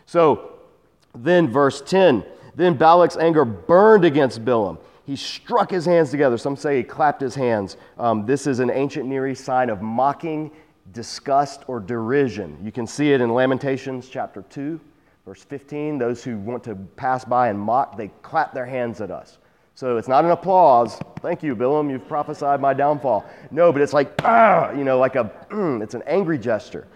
So 0.05 0.53
then, 1.13 1.49
verse 1.51 1.81
10 1.81 2.23
then 2.55 2.77
Balak's 2.77 3.17
anger 3.17 3.45
burned 3.45 4.05
against 4.05 4.43
Bilam. 4.43 4.77
He 5.05 5.15
struck 5.15 5.71
his 5.71 5.85
hands 5.85 6.11
together. 6.11 6.37
Some 6.37 6.55
say 6.55 6.77
he 6.77 6.83
clapped 6.83 7.21
his 7.21 7.35
hands. 7.35 7.77
Um, 7.97 8.25
this 8.25 8.47
is 8.47 8.59
an 8.59 8.69
ancient 8.69 9.07
Near 9.07 9.27
East 9.27 9.43
sign 9.43 9.69
of 9.69 9.81
mocking 9.81 10.51
disgust 10.91 11.63
or 11.67 11.79
derision. 11.79 12.57
You 12.63 12.71
can 12.71 12.87
see 12.87 13.11
it 13.13 13.21
in 13.21 13.33
Lamentations 13.33 14.09
chapter 14.09 14.43
2, 14.49 14.79
verse 15.25 15.43
15. 15.43 15.97
Those 15.97 16.23
who 16.23 16.37
want 16.37 16.63
to 16.65 16.75
pass 16.75 17.23
by 17.23 17.49
and 17.49 17.59
mock, 17.59 17.97
they 17.97 18.09
clap 18.21 18.53
their 18.53 18.65
hands 18.65 19.01
at 19.01 19.11
us. 19.11 19.37
So 19.75 19.97
it's 19.97 20.07
not 20.07 20.25
an 20.25 20.31
applause. 20.31 20.99
Thank 21.21 21.41
you, 21.43 21.55
Bilam. 21.55 21.89
You've 21.89 22.07
prophesied 22.07 22.59
my 22.59 22.73
downfall. 22.73 23.25
No, 23.51 23.71
but 23.71 23.81
it's 23.81 23.93
like, 23.93 24.13
ah, 24.23 24.71
you 24.71 24.83
know, 24.83 24.99
like 24.99 25.15
a, 25.15 25.31
mm, 25.49 25.81
it's 25.81 25.93
an 25.93 26.03
angry 26.05 26.37
gesture. 26.37 26.87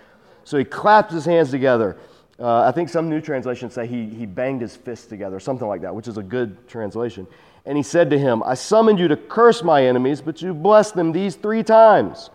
So 0.43 0.57
he 0.57 0.65
clapped 0.65 1.11
his 1.11 1.25
hands 1.25 1.49
together. 1.49 1.97
Uh, 2.37 2.63
I 2.63 2.71
think 2.71 2.89
some 2.89 3.09
new 3.09 3.21
translations 3.21 3.73
say 3.73 3.87
he, 3.87 4.05
he 4.09 4.25
banged 4.25 4.61
his 4.61 4.75
fists 4.75 5.07
together, 5.07 5.39
something 5.39 5.67
like 5.67 5.81
that, 5.81 5.95
which 5.95 6.07
is 6.07 6.17
a 6.17 6.23
good 6.23 6.67
translation. 6.67 7.25
And 7.65 7.77
he 7.77 7.83
said 7.83 8.09
to 8.09 8.19
him, 8.19 8.43
I 8.43 8.53
summoned 8.53 8.99
you 8.99 9.07
to 9.07 9.17
curse 9.17 9.63
my 9.63 9.85
enemies, 9.85 10.21
but 10.21 10.41
you 10.41 10.53
blessed 10.53 10.95
them 10.95 11.11
these 11.11 11.35
three 11.35 11.63
times. 11.63 12.29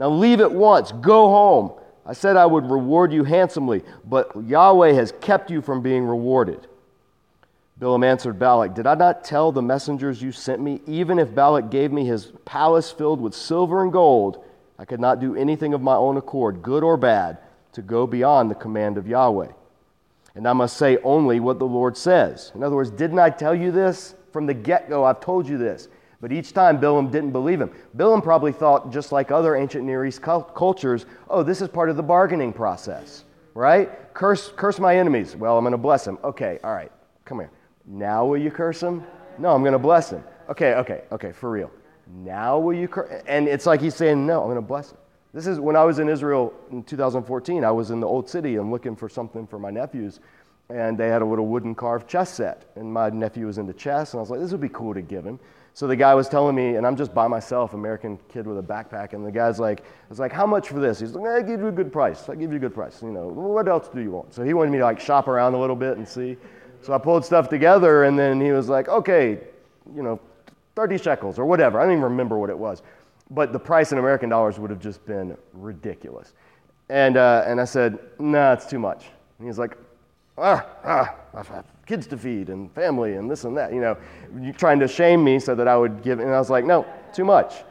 Now 0.00 0.08
leave 0.08 0.40
at 0.40 0.50
once, 0.50 0.92
go 0.92 1.28
home. 1.28 1.72
I 2.06 2.14
said 2.14 2.34
I 2.34 2.46
would 2.46 2.70
reward 2.70 3.12
you 3.12 3.22
handsomely, 3.22 3.82
but 4.06 4.32
Yahweh 4.46 4.92
has 4.92 5.12
kept 5.20 5.50
you 5.50 5.60
from 5.60 5.82
being 5.82 6.06
rewarded. 6.06 6.66
Bilam 7.78 8.02
answered 8.02 8.38
Balak, 8.38 8.74
Did 8.74 8.86
I 8.86 8.94
not 8.94 9.24
tell 9.24 9.52
the 9.52 9.60
messengers 9.60 10.22
you 10.22 10.32
sent 10.32 10.62
me, 10.62 10.80
even 10.86 11.18
if 11.18 11.34
Balak 11.34 11.70
gave 11.70 11.92
me 11.92 12.06
his 12.06 12.32
palace 12.46 12.90
filled 12.90 13.20
with 13.20 13.34
silver 13.34 13.82
and 13.82 13.92
gold, 13.92 14.42
I 14.78 14.86
could 14.86 15.00
not 15.00 15.20
do 15.20 15.36
anything 15.36 15.74
of 15.74 15.82
my 15.82 15.96
own 15.96 16.16
accord, 16.16 16.62
good 16.62 16.82
or 16.82 16.96
bad, 16.96 17.36
to 17.72 17.82
go 17.82 18.06
beyond 18.06 18.50
the 18.50 18.54
command 18.54 18.96
of 18.96 19.06
Yahweh. 19.06 19.52
And 20.34 20.48
I 20.48 20.54
must 20.54 20.78
say 20.78 20.96
only 21.04 21.40
what 21.40 21.58
the 21.58 21.66
Lord 21.66 21.94
says. 21.94 22.52
In 22.54 22.62
other 22.62 22.76
words, 22.76 22.90
didn't 22.90 23.18
I 23.18 23.28
tell 23.28 23.54
you 23.54 23.70
this? 23.70 24.14
From 24.32 24.46
the 24.46 24.54
get 24.54 24.88
go, 24.88 25.04
I've 25.04 25.20
told 25.20 25.46
you 25.46 25.58
this. 25.58 25.88
But 26.20 26.32
each 26.32 26.52
time 26.52 26.78
Bilam 26.78 27.10
didn't 27.10 27.30
believe 27.30 27.60
him. 27.60 27.70
Bilam 27.96 28.22
probably 28.22 28.52
thought, 28.52 28.92
just 28.92 29.10
like 29.10 29.30
other 29.30 29.56
ancient 29.56 29.84
Near 29.84 30.04
East 30.04 30.20
cultures, 30.20 31.06
oh, 31.30 31.42
this 31.42 31.62
is 31.62 31.68
part 31.68 31.88
of 31.88 31.96
the 31.96 32.02
bargaining 32.02 32.52
process, 32.52 33.24
right? 33.54 34.12
Curse, 34.12 34.52
curse 34.54 34.78
my 34.78 34.96
enemies. 34.96 35.34
Well, 35.34 35.56
I'm 35.56 35.64
going 35.64 35.72
to 35.72 35.78
bless 35.78 36.04
them. 36.04 36.18
Okay, 36.22 36.58
all 36.62 36.74
right, 36.74 36.92
come 37.24 37.38
here. 37.38 37.50
Now 37.86 38.26
will 38.26 38.38
you 38.38 38.50
curse 38.50 38.82
him? 38.82 39.02
No, 39.38 39.54
I'm 39.54 39.62
going 39.62 39.72
to 39.72 39.78
bless 39.78 40.10
him. 40.10 40.22
Okay, 40.50 40.74
okay, 40.74 41.04
okay, 41.10 41.32
for 41.32 41.50
real. 41.50 41.70
Now 42.06 42.58
will 42.58 42.74
you 42.74 42.88
curse? 42.88 43.22
And 43.26 43.48
it's 43.48 43.64
like 43.64 43.80
he's 43.80 43.94
saying, 43.94 44.26
no, 44.26 44.40
I'm 44.40 44.46
going 44.46 44.56
to 44.56 44.62
bless 44.62 44.90
him. 44.90 44.98
This 45.32 45.46
is 45.46 45.60
when 45.60 45.76
I 45.76 45.84
was 45.84 46.00
in 46.00 46.08
Israel 46.08 46.52
in 46.70 46.82
2014. 46.82 47.64
I 47.64 47.70
was 47.70 47.92
in 47.92 48.00
the 48.00 48.06
old 48.06 48.28
city 48.28 48.56
and 48.56 48.70
looking 48.70 48.96
for 48.96 49.08
something 49.08 49.46
for 49.46 49.58
my 49.58 49.70
nephews, 49.70 50.20
and 50.68 50.98
they 50.98 51.08
had 51.08 51.22
a 51.22 51.24
little 51.24 51.46
wooden 51.46 51.74
carved 51.74 52.08
chess 52.08 52.34
set. 52.34 52.70
And 52.74 52.92
my 52.92 53.10
nephew 53.10 53.46
was 53.46 53.58
into 53.58 53.72
chess, 53.72 54.12
and 54.12 54.18
I 54.18 54.22
was 54.22 54.30
like, 54.30 54.40
this 54.40 54.50
would 54.50 54.60
be 54.60 54.68
cool 54.68 54.92
to 54.92 55.02
give 55.02 55.24
him. 55.24 55.38
So 55.72 55.86
the 55.86 55.96
guy 55.96 56.14
was 56.14 56.28
telling 56.28 56.56
me, 56.56 56.76
and 56.76 56.86
I'm 56.86 56.96
just 56.96 57.14
by 57.14 57.28
myself, 57.28 57.74
American 57.74 58.18
kid 58.28 58.46
with 58.46 58.58
a 58.58 58.62
backpack, 58.62 59.12
and 59.12 59.24
the 59.24 59.30
guy's 59.30 59.58
like, 59.58 59.80
I 59.80 60.08
was 60.08 60.18
like, 60.18 60.32
how 60.32 60.46
much 60.46 60.68
for 60.68 60.80
this? 60.80 60.98
He's 60.98 61.14
like, 61.14 61.30
I 61.30 61.42
give 61.42 61.60
you 61.60 61.68
a 61.68 61.72
good 61.72 61.92
price. 61.92 62.28
I 62.28 62.34
give 62.34 62.50
you 62.50 62.56
a 62.56 62.60
good 62.60 62.74
price. 62.74 63.02
You 63.02 63.12
know, 63.12 63.28
what 63.28 63.68
else 63.68 63.88
do 63.88 64.00
you 64.00 64.10
want? 64.10 64.34
So 64.34 64.42
he 64.42 64.52
wanted 64.52 64.72
me 64.72 64.78
to 64.78 64.84
like 64.84 65.00
shop 65.00 65.28
around 65.28 65.54
a 65.54 65.58
little 65.58 65.76
bit 65.76 65.96
and 65.96 66.06
see. 66.06 66.36
So 66.82 66.92
I 66.92 66.98
pulled 66.98 67.24
stuff 67.24 67.48
together, 67.48 68.04
and 68.04 68.18
then 68.18 68.40
he 68.40 68.50
was 68.52 68.68
like, 68.68 68.88
okay, 68.88 69.38
you 69.94 70.02
know, 70.02 70.20
30 70.76 70.98
shekels 70.98 71.38
or 71.38 71.44
whatever. 71.44 71.78
I 71.78 71.84
don't 71.84 71.92
even 71.92 72.04
remember 72.04 72.38
what 72.38 72.50
it 72.50 72.58
was. 72.58 72.82
But 73.30 73.52
the 73.52 73.58
price 73.58 73.92
in 73.92 73.98
American 73.98 74.28
dollars 74.28 74.58
would 74.58 74.70
have 74.70 74.80
just 74.80 75.04
been 75.06 75.36
ridiculous. 75.52 76.32
And, 76.88 77.16
uh, 77.16 77.44
and 77.46 77.60
I 77.60 77.64
said, 77.64 77.98
nah, 78.18 78.52
it's 78.52 78.66
too 78.66 78.78
much. 78.78 79.06
And 79.38 79.46
he's 79.46 79.58
like, 79.58 79.76
ah, 80.36 80.66
ah, 80.84 81.14
I 81.34 81.42
have 81.42 81.64
kids 81.90 82.06
to 82.06 82.16
feed 82.16 82.50
and 82.50 82.70
family 82.72 83.14
and 83.14 83.28
this 83.28 83.42
and 83.42 83.56
that, 83.56 83.74
you 83.74 83.80
know, 83.80 83.96
trying 84.56 84.78
to 84.78 84.86
shame 84.86 85.24
me 85.24 85.40
so 85.40 85.56
that 85.56 85.66
I 85.66 85.76
would 85.76 86.02
give. 86.04 86.20
And 86.20 86.30
I 86.30 86.38
was 86.38 86.48
like, 86.48 86.64
no, 86.64 86.86
too 87.12 87.24
much. 87.24 87.64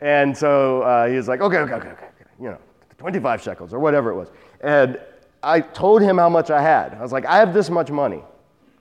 And 0.00 0.34
so 0.34 0.80
uh, 0.80 1.06
he 1.06 1.16
was 1.16 1.28
like, 1.28 1.42
okay, 1.42 1.58
okay, 1.58 1.74
okay, 1.74 1.90
okay, 1.90 2.06
you 2.40 2.48
know, 2.48 2.56
25 2.96 3.42
shekels 3.42 3.74
or 3.74 3.78
whatever 3.78 4.08
it 4.12 4.14
was. 4.14 4.28
And 4.62 4.98
I 5.42 5.60
told 5.60 6.00
him 6.00 6.16
how 6.16 6.30
much 6.30 6.50
I 6.50 6.62
had. 6.62 6.94
I 6.94 7.02
was 7.02 7.12
like, 7.12 7.26
I 7.26 7.36
have 7.36 7.52
this 7.52 7.68
much 7.68 7.90
money. 7.90 8.22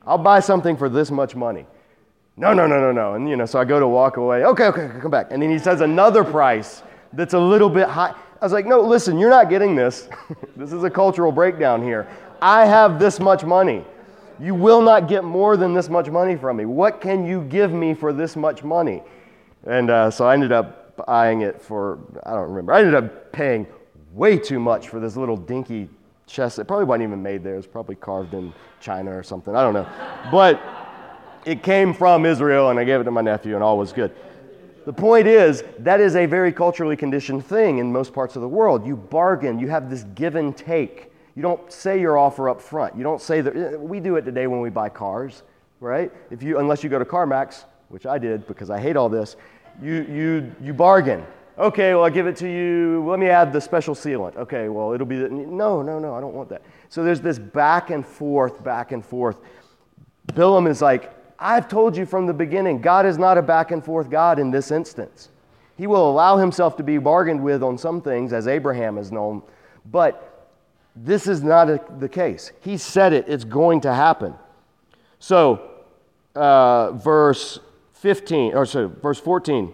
I'll 0.08 0.18
buy 0.18 0.40
something 0.40 0.78
for 0.78 0.88
this 0.88 1.12
much 1.12 1.36
money. 1.36 1.66
No, 2.38 2.54
no, 2.54 2.66
no, 2.66 2.80
no, 2.80 2.94
no. 2.94 3.16
And, 3.16 3.30
you 3.30 3.36
know, 3.36 3.46
so 3.46 3.60
I 3.60 3.66
go 3.66 3.82
to 3.82 3.88
walk 3.88 4.16
away. 4.16 4.46
Okay, 4.46 4.68
okay, 4.68 4.84
okay, 4.84 5.00
come 5.02 5.12
back. 5.12 5.28
And 5.30 5.42
then 5.42 5.50
he 5.50 5.60
says 5.60 5.82
another 5.82 6.24
price 6.24 6.84
that's 7.12 7.34
a 7.34 7.40
little 7.40 7.70
bit 7.70 7.90
high. 7.90 8.16
I 8.42 8.46
was 8.46 8.54
like, 8.54 8.66
no, 8.66 8.80
listen, 8.80 9.20
you're 9.20 9.30
not 9.30 9.50
getting 9.50 9.76
this. 9.76 10.08
this 10.56 10.72
is 10.72 10.86
a 10.86 10.90
cultural 10.90 11.34
breakdown 11.34 11.84
here. 11.84 12.08
I 12.42 12.66
have 12.66 12.98
this 12.98 13.20
much 13.20 13.44
money. 13.44 13.84
You 14.40 14.56
will 14.56 14.82
not 14.82 15.08
get 15.08 15.24
more 15.24 15.58
than 15.58 15.74
this 15.74 15.90
much 15.90 16.10
money 16.10 16.36
from 16.36 16.58
me. 16.58 16.66
What 16.66 17.02
can 17.02 17.26
you 17.26 17.42
give 17.44 17.74
me 17.74 17.94
for 17.94 18.14
this 18.14 18.36
much 18.36 18.64
money? 18.64 19.04
And 19.66 19.90
uh, 19.90 20.10
so 20.12 20.26
I 20.26 20.34
ended 20.34 20.52
up 20.52 21.06
buying 21.06 21.42
it 21.42 21.62
for, 21.62 22.00
I 22.24 22.32
don't 22.32 22.50
remember. 22.50 22.74
I 22.74 22.80
ended 22.80 22.96
up 22.96 23.32
paying 23.32 23.68
way 24.14 24.38
too 24.38 24.60
much 24.60 24.88
for 24.88 25.00
this 25.00 25.18
little 25.18 25.38
dinky 25.38 25.90
chest. 26.26 26.60
It 26.60 26.66
probably 26.66 26.86
wasn't 26.86 27.04
even 27.04 27.22
made 27.22 27.44
there. 27.44 27.56
It 27.56 27.58
was 27.58 27.68
probably 27.68 27.96
carved 27.96 28.34
in 28.34 28.54
China 28.80 29.18
or 29.18 29.24
something. 29.24 29.56
I 29.56 29.62
don't 29.62 29.74
know. 29.74 29.88
But 30.32 30.62
it 31.46 31.64
came 31.64 31.94
from 31.94 32.26
Israel, 32.26 32.70
and 32.70 32.80
I 32.80 32.84
gave 32.84 33.02
it 33.02 33.06
to 33.06 33.12
my 33.12 33.22
nephew, 33.22 33.56
and 33.56 33.64
all 33.64 33.78
was 33.78 33.92
good. 33.92 34.16
The 34.86 34.94
point 34.94 35.28
is, 35.28 35.64
that 35.80 36.00
is 36.00 36.16
a 36.16 36.26
very 36.26 36.52
culturally 36.52 36.96
conditioned 36.96 37.46
thing 37.46 37.78
in 37.78 37.92
most 37.92 38.14
parts 38.14 38.36
of 38.36 38.42
the 38.42 38.48
world. 38.48 38.86
You 38.86 38.96
bargain, 38.96 39.60
you 39.60 39.68
have 39.68 39.90
this 39.90 40.04
give 40.16 40.36
and 40.36 40.56
take. 40.56 41.09
You 41.40 41.44
don't 41.44 41.72
say 41.72 42.02
your 42.02 42.18
offer 42.18 42.50
up 42.50 42.60
front. 42.60 42.98
You 42.98 43.04
don't 43.04 43.22
say 43.22 43.40
that. 43.40 43.56
Eh, 43.56 43.78
we 43.78 44.02
do 44.02 44.18
it 44.18 44.24
today 44.24 44.46
when 44.48 44.60
we 44.60 44.70
buy 44.70 44.90
cars, 44.90 45.44
right? 45.80 46.12
If 46.32 46.44
you, 46.44 46.60
unless 46.60 46.84
you 46.84 46.90
go 46.90 47.00
to 47.00 47.06
CarMax, 47.06 47.64
which 47.88 48.06
I 48.06 48.18
did 48.18 48.46
because 48.46 48.70
I 48.70 48.78
hate 48.78 48.98
all 48.98 49.08
this, 49.08 49.38
you, 49.82 50.06
you, 50.12 50.54
you 50.62 50.74
bargain. 50.74 51.26
Okay, 51.58 51.94
well, 51.94 52.04
I'll 52.04 52.10
give 52.10 52.28
it 52.28 52.36
to 52.40 52.52
you. 52.52 53.06
Let 53.08 53.20
me 53.20 53.28
add 53.28 53.54
the 53.54 53.62
special 53.62 53.96
sealant. 53.96 54.36
Okay, 54.36 54.68
well, 54.68 54.92
it'll 54.92 55.08
be. 55.08 55.16
The, 55.16 55.30
no, 55.30 55.82
no, 55.82 55.98
no, 55.98 56.14
I 56.14 56.20
don't 56.20 56.34
want 56.34 56.50
that. 56.50 56.62
So 56.90 57.06
there's 57.06 57.22
this 57.22 57.40
back 57.40 57.90
and 57.90 58.06
forth, 58.06 58.62
back 58.62 58.92
and 58.92 59.06
forth. 59.06 59.38
Bilam 60.34 60.70
is 60.70 60.82
like, 60.82 61.10
I've 61.40 61.70
told 61.70 61.96
you 61.96 62.06
from 62.06 62.26
the 62.28 62.34
beginning, 62.34 62.82
God 62.82 63.06
is 63.06 63.18
not 63.18 63.38
a 63.38 63.42
back 63.42 63.72
and 63.72 63.82
forth 63.82 64.10
God 64.10 64.40
in 64.40 64.52
this 64.52 64.72
instance. 64.72 65.30
He 65.78 65.88
will 65.88 66.12
allow 66.12 66.36
himself 66.36 66.76
to 66.76 66.84
be 66.84 66.98
bargained 66.98 67.42
with 67.42 67.64
on 67.64 67.78
some 67.78 68.02
things, 68.02 68.34
as 68.34 68.46
Abraham 68.46 68.98
is 68.98 69.10
known, 69.10 69.42
but 69.86 70.29
this 71.04 71.28
is 71.28 71.42
not 71.42 71.70
a, 71.70 71.82
the 72.00 72.10
case. 72.10 72.52
He 72.62 72.78
said 72.78 73.14
it, 73.14 73.26
it's 73.28 73.46
going 73.46 73.82
to 73.82 73.94
happen. 73.94 74.34
So, 75.20 75.70
uh, 76.36 76.92
verse 76.94 77.60
15, 77.94 78.54
or 78.54 78.66
sorry, 78.66 78.90
verse 79.02 79.20
14. 79.20 79.74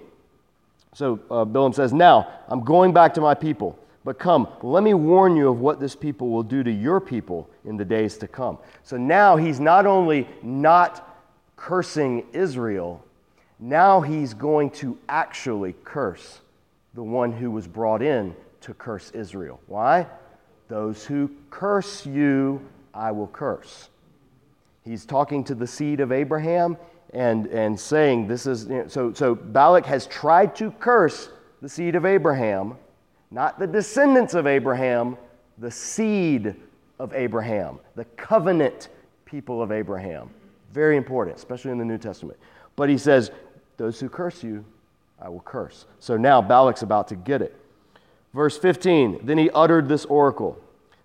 So, 0.93 1.19
uh, 1.29 1.45
Bilam 1.45 1.73
says, 1.73 1.93
Now 1.93 2.27
I'm 2.47 2.63
going 2.63 2.93
back 2.93 3.13
to 3.15 3.21
my 3.21 3.33
people, 3.33 3.77
but 4.03 4.19
come, 4.19 4.47
let 4.61 4.83
me 4.83 4.93
warn 4.93 5.35
you 5.35 5.49
of 5.49 5.59
what 5.59 5.79
this 5.79 5.95
people 5.95 6.29
will 6.29 6.43
do 6.43 6.63
to 6.63 6.71
your 6.71 6.99
people 6.99 7.49
in 7.65 7.75
the 7.75 7.85
days 7.85 8.17
to 8.19 8.27
come. 8.27 8.59
So 8.83 8.95
now 8.95 9.35
he's 9.35 9.59
not 9.59 9.85
only 9.85 10.27
not 10.43 11.17
cursing 11.55 12.25
Israel, 12.33 13.03
now 13.59 14.01
he's 14.01 14.33
going 14.33 14.69
to 14.71 14.97
actually 15.09 15.73
curse 15.83 16.39
the 16.93 17.03
one 17.03 17.31
who 17.31 17.49
was 17.49 17.67
brought 17.67 18.01
in 18.01 18.35
to 18.61 18.73
curse 18.73 19.11
Israel. 19.11 19.59
Why? 19.67 20.07
Those 20.67 21.05
who 21.05 21.29
curse 21.49 22.05
you, 22.05 22.61
I 22.93 23.11
will 23.11 23.27
curse. 23.27 23.89
He's 24.83 25.05
talking 25.05 25.43
to 25.45 25.55
the 25.55 25.67
seed 25.67 25.99
of 25.99 26.11
Abraham 26.11 26.77
and, 27.13 27.47
and 27.47 27.79
saying, 27.79 28.27
This 28.27 28.45
is. 28.45 28.65
You 28.65 28.83
know, 28.83 28.87
so, 28.87 29.13
so 29.13 29.35
Balak 29.35 29.85
has 29.85 30.07
tried 30.07 30.55
to 30.57 30.71
curse 30.71 31.29
the 31.61 31.69
seed 31.69 31.95
of 31.95 32.05
Abraham, 32.05 32.75
not 33.31 33.59
the 33.59 33.67
descendants 33.67 34.33
of 34.33 34.47
Abraham, 34.47 35.17
the 35.57 35.71
seed 35.71 36.55
of 36.99 37.13
Abraham, 37.13 37.79
the 37.95 38.05
covenant 38.05 38.89
people 39.25 39.61
of 39.61 39.71
Abraham. 39.71 40.29
Very 40.73 40.97
important, 40.97 41.37
especially 41.37 41.71
in 41.71 41.77
the 41.77 41.85
New 41.85 41.97
Testament. 41.97 42.37
But 42.75 42.89
he 42.89 42.97
says, 42.97 43.31
Those 43.77 43.99
who 43.99 44.09
curse 44.09 44.43
you, 44.43 44.65
I 45.19 45.29
will 45.29 45.41
curse. 45.41 45.85
So 45.99 46.17
now 46.17 46.41
Balak's 46.41 46.81
about 46.81 47.07
to 47.09 47.15
get 47.15 47.41
it. 47.41 47.55
Verse 48.35 48.57
15 48.57 49.21
Then 49.23 49.37
he 49.37 49.49
uttered 49.51 49.87
this 49.87 50.05
oracle 50.05 50.59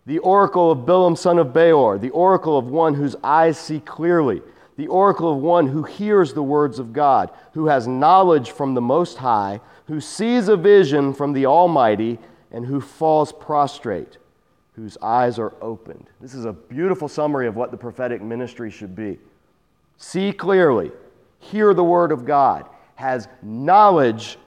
the 0.06 0.18
oracle 0.18 0.72
of 0.72 0.78
Bilam, 0.80 1.16
son 1.16 1.38
of 1.38 1.52
Beor, 1.52 1.96
the 1.96 2.10
oracle 2.10 2.58
of 2.58 2.66
one 2.66 2.94
whose 2.94 3.14
eyes 3.22 3.56
see 3.56 3.78
clearly, 3.78 4.42
the 4.76 4.88
oracle 4.88 5.32
of 5.32 5.38
one 5.38 5.68
who 5.68 5.84
hears 5.84 6.32
the 6.32 6.42
words 6.42 6.80
of 6.80 6.92
God, 6.92 7.30
who 7.52 7.66
has 7.66 7.86
knowledge 7.86 8.50
from 8.50 8.74
the 8.74 8.80
Most 8.80 9.18
High, 9.18 9.60
who 9.86 10.00
sees 10.00 10.48
a 10.48 10.56
vision 10.56 11.14
from 11.14 11.32
the 11.32 11.46
Almighty, 11.46 12.18
and 12.50 12.66
who 12.66 12.80
falls 12.80 13.32
prostrate, 13.32 14.16
whose 14.74 14.96
eyes 15.00 15.38
are 15.38 15.52
opened. 15.60 16.08
This 16.20 16.34
is 16.34 16.46
a 16.46 16.52
beautiful 16.52 17.06
summary 17.06 17.46
of 17.46 17.54
what 17.54 17.70
the 17.70 17.76
prophetic 17.76 18.20
ministry 18.20 18.70
should 18.70 18.96
be 18.96 19.18
see 19.98 20.32
clearly, 20.32 20.90
hear 21.38 21.74
the 21.74 21.84
word 21.84 22.10
of 22.10 22.24
God, 22.24 22.66
has 22.96 23.28
knowledge 23.42 24.38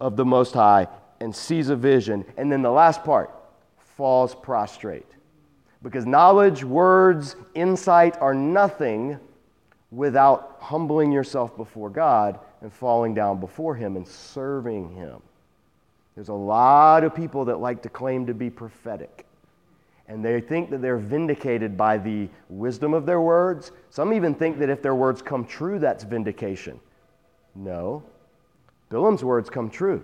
of 0.00 0.16
the 0.16 0.24
Most 0.24 0.52
High, 0.54 0.88
and 1.20 1.34
sees 1.34 1.68
a 1.68 1.76
vision. 1.76 2.24
And 2.36 2.50
then 2.50 2.62
the 2.62 2.70
last 2.70 3.04
part 3.04 3.30
falls 3.78 4.34
prostrate. 4.34 5.06
Because 5.82 6.06
knowledge, 6.06 6.64
words, 6.64 7.36
insight 7.54 8.16
are 8.20 8.34
nothing 8.34 9.18
without 9.90 10.58
humbling 10.60 11.12
yourself 11.12 11.56
before 11.56 11.90
God 11.90 12.38
and 12.60 12.72
falling 12.72 13.14
down 13.14 13.40
before 13.40 13.74
Him 13.74 13.96
and 13.96 14.06
serving 14.06 14.94
Him. 14.94 15.22
There's 16.14 16.28
a 16.28 16.34
lot 16.34 17.04
of 17.04 17.14
people 17.14 17.44
that 17.46 17.58
like 17.58 17.82
to 17.82 17.88
claim 17.88 18.26
to 18.26 18.34
be 18.34 18.50
prophetic 18.50 19.24
and 20.08 20.24
they 20.24 20.40
think 20.40 20.70
that 20.70 20.80
they're 20.80 20.96
vindicated 20.96 21.76
by 21.76 21.98
the 21.98 22.28
wisdom 22.48 22.94
of 22.94 23.04
their 23.04 23.20
words. 23.20 23.72
Some 23.90 24.14
even 24.14 24.34
think 24.34 24.58
that 24.58 24.70
if 24.70 24.82
their 24.82 24.94
words 24.94 25.20
come 25.20 25.44
true, 25.44 25.78
that's 25.78 26.02
vindication. 26.02 26.80
No. 27.54 28.02
Bilam's 28.88 29.22
words 29.22 29.50
come 29.50 29.68
true. 29.68 30.02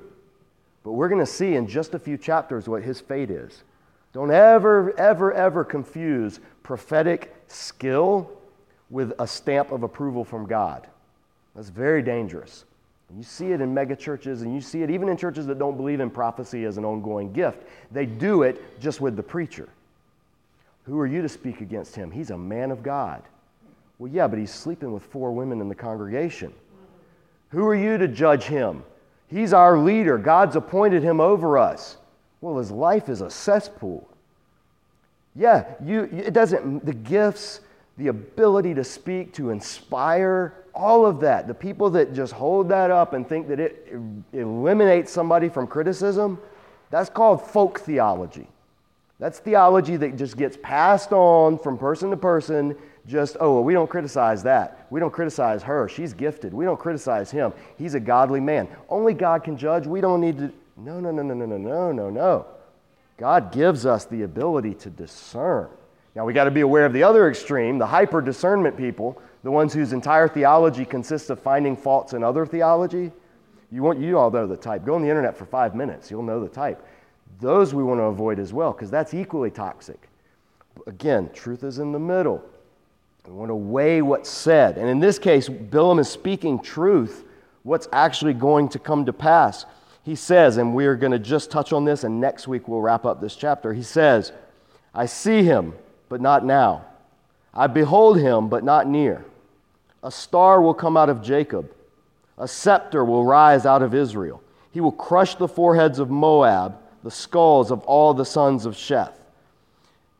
But 0.84 0.92
we're 0.92 1.08
going 1.08 1.20
to 1.20 1.26
see 1.26 1.54
in 1.54 1.66
just 1.66 1.94
a 1.94 1.98
few 1.98 2.16
chapters 2.16 2.68
what 2.68 2.82
his 2.82 3.00
fate 3.00 3.30
is. 3.30 3.64
Don't 4.12 4.30
ever, 4.30 4.96
ever, 4.98 5.32
ever 5.32 5.64
confuse 5.64 6.38
prophetic 6.62 7.34
skill 7.48 8.30
with 8.90 9.12
a 9.18 9.26
stamp 9.26 9.72
of 9.72 9.82
approval 9.82 10.24
from 10.24 10.46
God. 10.46 10.86
That's 11.56 11.70
very 11.70 12.02
dangerous. 12.02 12.64
You 13.16 13.22
see 13.22 13.52
it 13.52 13.60
in 13.60 13.72
mega 13.72 13.94
churches, 13.94 14.42
and 14.42 14.54
you 14.54 14.60
see 14.60 14.82
it 14.82 14.90
even 14.90 15.08
in 15.08 15.16
churches 15.16 15.46
that 15.46 15.58
don't 15.58 15.76
believe 15.76 16.00
in 16.00 16.10
prophecy 16.10 16.64
as 16.64 16.78
an 16.78 16.84
ongoing 16.84 17.32
gift. 17.32 17.62
They 17.92 18.06
do 18.06 18.42
it 18.42 18.80
just 18.80 19.00
with 19.00 19.16
the 19.16 19.22
preacher. 19.22 19.68
Who 20.84 20.98
are 20.98 21.06
you 21.06 21.22
to 21.22 21.28
speak 21.28 21.60
against 21.60 21.94
him? 21.94 22.10
He's 22.10 22.30
a 22.30 22.38
man 22.38 22.70
of 22.70 22.82
God. 22.82 23.22
Well, 23.98 24.10
yeah, 24.10 24.26
but 24.26 24.38
he's 24.38 24.52
sleeping 24.52 24.92
with 24.92 25.04
four 25.04 25.32
women 25.32 25.60
in 25.60 25.68
the 25.68 25.74
congregation. 25.74 26.52
Who 27.50 27.66
are 27.66 27.74
you 27.74 27.98
to 27.98 28.08
judge 28.08 28.44
him? 28.44 28.82
He's 29.28 29.52
our 29.52 29.78
leader. 29.78 30.18
God's 30.18 30.56
appointed 30.56 31.02
him 31.02 31.20
over 31.20 31.58
us. 31.58 31.96
Well, 32.40 32.58
his 32.58 32.70
life 32.70 33.08
is 33.08 33.20
a 33.20 33.30
cesspool. 33.30 34.08
Yeah, 35.34 35.64
you, 35.84 36.02
it 36.12 36.32
doesn't, 36.32 36.84
the 36.84 36.92
gifts, 36.92 37.60
the 37.96 38.08
ability 38.08 38.74
to 38.74 38.84
speak, 38.84 39.32
to 39.34 39.50
inspire, 39.50 40.54
all 40.74 41.06
of 41.06 41.20
that. 41.20 41.46
The 41.46 41.54
people 41.54 41.90
that 41.90 42.12
just 42.12 42.32
hold 42.32 42.68
that 42.68 42.90
up 42.90 43.12
and 43.12 43.28
think 43.28 43.48
that 43.48 43.60
it 43.60 43.88
eliminates 44.32 45.12
somebody 45.12 45.48
from 45.48 45.66
criticism, 45.66 46.38
that's 46.90 47.10
called 47.10 47.42
folk 47.42 47.80
theology. 47.80 48.46
That's 49.18 49.38
theology 49.38 49.96
that 49.96 50.16
just 50.16 50.36
gets 50.36 50.56
passed 50.60 51.12
on 51.12 51.58
from 51.58 51.78
person 51.78 52.10
to 52.10 52.16
person. 52.16 52.76
Just, 53.06 53.36
oh, 53.38 53.54
well, 53.54 53.64
we 53.64 53.74
don't 53.74 53.88
criticize 53.88 54.42
that. 54.44 54.86
We 54.90 54.98
don't 54.98 55.12
criticize 55.12 55.62
her. 55.62 55.88
She's 55.88 56.14
gifted. 56.14 56.54
We 56.54 56.64
don't 56.64 56.78
criticize 56.78 57.30
him. 57.30 57.52
He's 57.76 57.94
a 57.94 58.00
godly 58.00 58.40
man. 58.40 58.66
Only 58.88 59.12
God 59.12 59.44
can 59.44 59.58
judge. 59.58 59.86
We 59.86 60.00
don't 60.00 60.20
need 60.20 60.38
to. 60.38 60.52
No, 60.76 61.00
no, 61.00 61.10
no, 61.10 61.22
no, 61.22 61.34
no, 61.34 61.46
no, 61.46 61.56
no, 61.58 61.92
no, 61.92 62.10
no. 62.10 62.46
God 63.16 63.52
gives 63.52 63.86
us 63.86 64.06
the 64.06 64.22
ability 64.22 64.74
to 64.74 64.90
discern. 64.90 65.68
Now, 66.14 66.24
we 66.24 66.32
got 66.32 66.44
to 66.44 66.50
be 66.50 66.62
aware 66.62 66.86
of 66.86 66.92
the 66.92 67.02
other 67.02 67.28
extreme, 67.28 67.78
the 67.78 67.86
hyper 67.86 68.20
discernment 68.20 68.76
people, 68.76 69.20
the 69.42 69.50
ones 69.50 69.74
whose 69.74 69.92
entire 69.92 70.28
theology 70.28 70.84
consists 70.84 71.28
of 71.28 71.40
finding 71.40 71.76
faults 71.76 72.12
in 72.12 72.24
other 72.24 72.46
theology. 72.46 73.12
You, 73.70 73.82
want, 73.82 74.00
you 74.00 74.18
all 74.18 74.30
know 74.30 74.46
the 74.46 74.56
type. 74.56 74.84
Go 74.84 74.94
on 74.94 75.02
the 75.02 75.08
internet 75.08 75.36
for 75.36 75.44
five 75.44 75.74
minutes, 75.74 76.10
you'll 76.10 76.22
know 76.22 76.40
the 76.40 76.48
type. 76.48 76.84
Those 77.40 77.74
we 77.74 77.82
want 77.82 77.98
to 77.98 78.04
avoid 78.04 78.38
as 78.38 78.52
well, 78.52 78.72
because 78.72 78.90
that's 78.90 79.12
equally 79.12 79.50
toxic. 79.50 80.08
Again, 80.86 81.30
truth 81.34 81.64
is 81.64 81.78
in 81.78 81.92
the 81.92 81.98
middle. 81.98 82.42
We 83.26 83.32
want 83.32 83.50
to 83.50 83.54
weigh 83.54 84.02
what's 84.02 84.28
said. 84.28 84.76
And 84.76 84.88
in 84.88 85.00
this 85.00 85.18
case, 85.18 85.48
Bilam 85.48 85.98
is 85.98 86.08
speaking 86.08 86.60
truth, 86.60 87.24
what's 87.62 87.88
actually 87.92 88.34
going 88.34 88.68
to 88.70 88.78
come 88.78 89.06
to 89.06 89.12
pass. 89.12 89.64
He 90.02 90.14
says, 90.14 90.58
and 90.58 90.74
we 90.74 90.84
are 90.84 90.96
going 90.96 91.12
to 91.12 91.18
just 91.18 91.50
touch 91.50 91.72
on 91.72 91.86
this, 91.86 92.04
and 92.04 92.20
next 92.20 92.46
week 92.46 92.68
we'll 92.68 92.82
wrap 92.82 93.06
up 93.06 93.20
this 93.20 93.34
chapter. 93.34 93.72
He 93.72 93.82
says, 93.82 94.32
I 94.94 95.06
see 95.06 95.42
him 95.42 95.74
but 96.10 96.20
not 96.20 96.44
now. 96.44 96.84
I 97.54 97.66
behold 97.66 98.18
him, 98.18 98.48
but 98.48 98.62
not 98.62 98.86
near. 98.86 99.24
A 100.02 100.10
star 100.10 100.60
will 100.60 100.74
come 100.74 100.96
out 100.96 101.08
of 101.08 101.22
Jacob, 101.22 101.72
a 102.36 102.46
scepter 102.46 103.04
will 103.04 103.24
rise 103.24 103.64
out 103.64 103.80
of 103.82 103.94
Israel. 103.94 104.42
He 104.70 104.80
will 104.80 104.92
crush 104.92 105.36
the 105.36 105.48
foreheads 105.48 105.98
of 105.98 106.10
Moab, 106.10 106.76
the 107.02 107.10
skulls 107.10 107.70
of 107.70 107.80
all 107.84 108.12
the 108.12 108.24
sons 108.24 108.66
of 108.66 108.74
Sheth. 108.74 109.14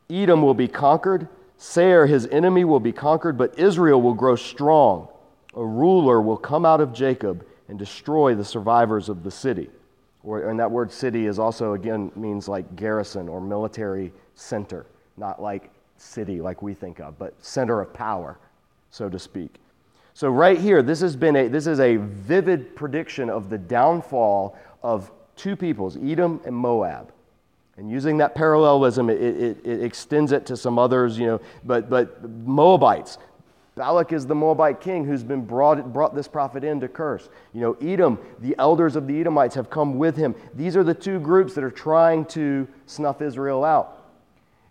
Edom 0.09 0.41
will 0.41 0.53
be 0.53 0.67
conquered, 0.67 1.27
Seir, 1.57 2.05
his 2.05 2.27
enemy, 2.27 2.65
will 2.65 2.79
be 2.79 2.91
conquered, 2.91 3.37
but 3.37 3.57
Israel 3.57 4.01
will 4.01 4.13
grow 4.13 4.35
strong. 4.35 5.07
A 5.55 5.65
ruler 5.65 6.21
will 6.21 6.37
come 6.37 6.65
out 6.65 6.81
of 6.81 6.93
Jacob 6.93 7.45
and 7.67 7.79
destroy 7.79 8.35
the 8.35 8.43
survivors 8.43 9.09
of 9.09 9.23
the 9.23 9.31
city. 9.31 9.69
Or, 10.23 10.49
and 10.49 10.59
that 10.59 10.69
word 10.69 10.91
city 10.91 11.27
is 11.27 11.39
also, 11.39 11.73
again, 11.73 12.11
means 12.15 12.47
like 12.47 12.75
garrison 12.75 13.29
or 13.29 13.39
military 13.39 14.11
center, 14.33 14.85
not 15.17 15.41
like 15.41 15.71
city 15.97 16.41
like 16.41 16.61
we 16.61 16.73
think 16.73 16.99
of, 16.99 17.17
but 17.17 17.33
center 17.43 17.79
of 17.81 17.93
power, 17.93 18.37
so 18.89 19.07
to 19.09 19.19
speak. 19.19 19.55
So 20.13 20.29
right 20.29 20.57
here, 20.57 20.81
this 20.81 21.01
has 21.01 21.15
been 21.15 21.35
a 21.35 21.47
this 21.49 21.67
is 21.67 21.81
a 21.81 21.97
vivid 21.97 22.75
prediction 22.75 23.29
of 23.29 23.49
the 23.49 23.57
downfall 23.57 24.57
of 24.81 25.11
two 25.35 25.55
peoples, 25.55 25.97
Edom 25.97 26.41
and 26.45 26.55
Moab. 26.55 27.11
And 27.77 27.89
using 27.89 28.17
that 28.19 28.35
parallelism, 28.35 29.09
it, 29.09 29.21
it, 29.21 29.65
it 29.65 29.83
extends 29.83 30.31
it 30.31 30.45
to 30.45 30.55
some 30.55 30.79
others, 30.79 31.19
you 31.19 31.25
know, 31.25 31.41
but 31.63 31.89
but 31.89 32.29
Moabites. 32.29 33.17
Balak 33.75 34.13
is 34.13 34.25
the 34.25 34.35
Moabite 34.35 34.79
king 34.79 35.03
who's 35.03 35.23
been 35.23 35.45
brought, 35.45 35.91
brought 35.91 36.15
this 36.15 36.29
prophet 36.29 36.63
in 36.63 36.79
to 36.79 36.87
curse. 36.87 37.27
You 37.53 37.59
know, 37.59 37.73
Edom, 37.81 38.17
the 38.39 38.55
elders 38.57 38.95
of 38.95 39.05
the 39.05 39.19
Edomites 39.19 39.53
have 39.55 39.69
come 39.69 39.97
with 39.97 40.15
him. 40.15 40.33
These 40.53 40.77
are 40.77 40.83
the 40.83 40.93
two 40.93 41.19
groups 41.19 41.53
that 41.55 41.63
are 41.63 41.71
trying 41.71 42.23
to 42.27 42.67
snuff 42.85 43.21
Israel 43.21 43.65
out. 43.65 44.05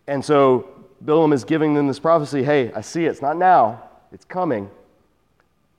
And 0.07 0.25
so 0.25 0.69
Bilam 1.05 1.35
is 1.35 1.45
giving 1.45 1.75
them 1.75 1.87
this 1.87 1.99
prophecy 1.99 2.43
hey, 2.43 2.73
I 2.73 2.81
see 2.81 3.05
it. 3.05 3.11
It's 3.11 3.23
not 3.23 3.37
now, 3.37 3.83
it's 4.11 4.25
coming. 4.25 4.71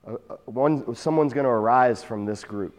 Uh, 0.06 0.12
one, 0.44 0.94
someone's 0.94 1.32
going 1.32 1.44
to 1.44 1.50
arise 1.50 2.04
from 2.04 2.26
this 2.26 2.44
group. 2.44 2.78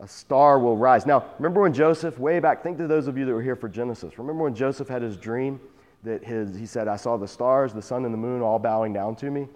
A 0.00 0.06
star 0.06 0.58
will 0.58 0.76
rise. 0.76 1.06
Now, 1.06 1.24
remember 1.38 1.60
when 1.60 1.72
Joseph, 1.72 2.18
way 2.18 2.38
back, 2.38 2.62
think 2.62 2.78
to 2.78 2.86
those 2.86 3.08
of 3.08 3.18
you 3.18 3.24
that 3.24 3.32
were 3.32 3.42
here 3.42 3.56
for 3.56 3.68
Genesis. 3.68 4.18
Remember 4.18 4.44
when 4.44 4.54
Joseph 4.54 4.88
had 4.88 5.02
his 5.02 5.16
dream 5.16 5.60
that 6.04 6.22
his, 6.22 6.56
he 6.56 6.66
said, 6.66 6.86
I 6.86 6.96
saw 6.96 7.16
the 7.16 7.26
stars, 7.26 7.72
the 7.72 7.82
sun, 7.82 8.04
and 8.04 8.14
the 8.14 8.18
moon 8.18 8.40
all 8.40 8.60
bowing 8.60 8.92
down 8.92 9.16
to 9.16 9.30
me? 9.30 9.48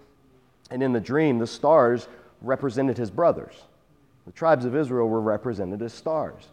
And 0.69 0.83
in 0.83 0.91
the 0.91 0.99
dream, 0.99 1.39
the 1.39 1.47
stars 1.47 2.07
represented 2.41 2.97
his 2.97 3.09
brothers. 3.09 3.53
The 4.25 4.31
tribes 4.33 4.65
of 4.65 4.75
Israel 4.75 5.07
were 5.07 5.21
represented 5.21 5.81
as 5.81 5.93
stars. 5.93 6.47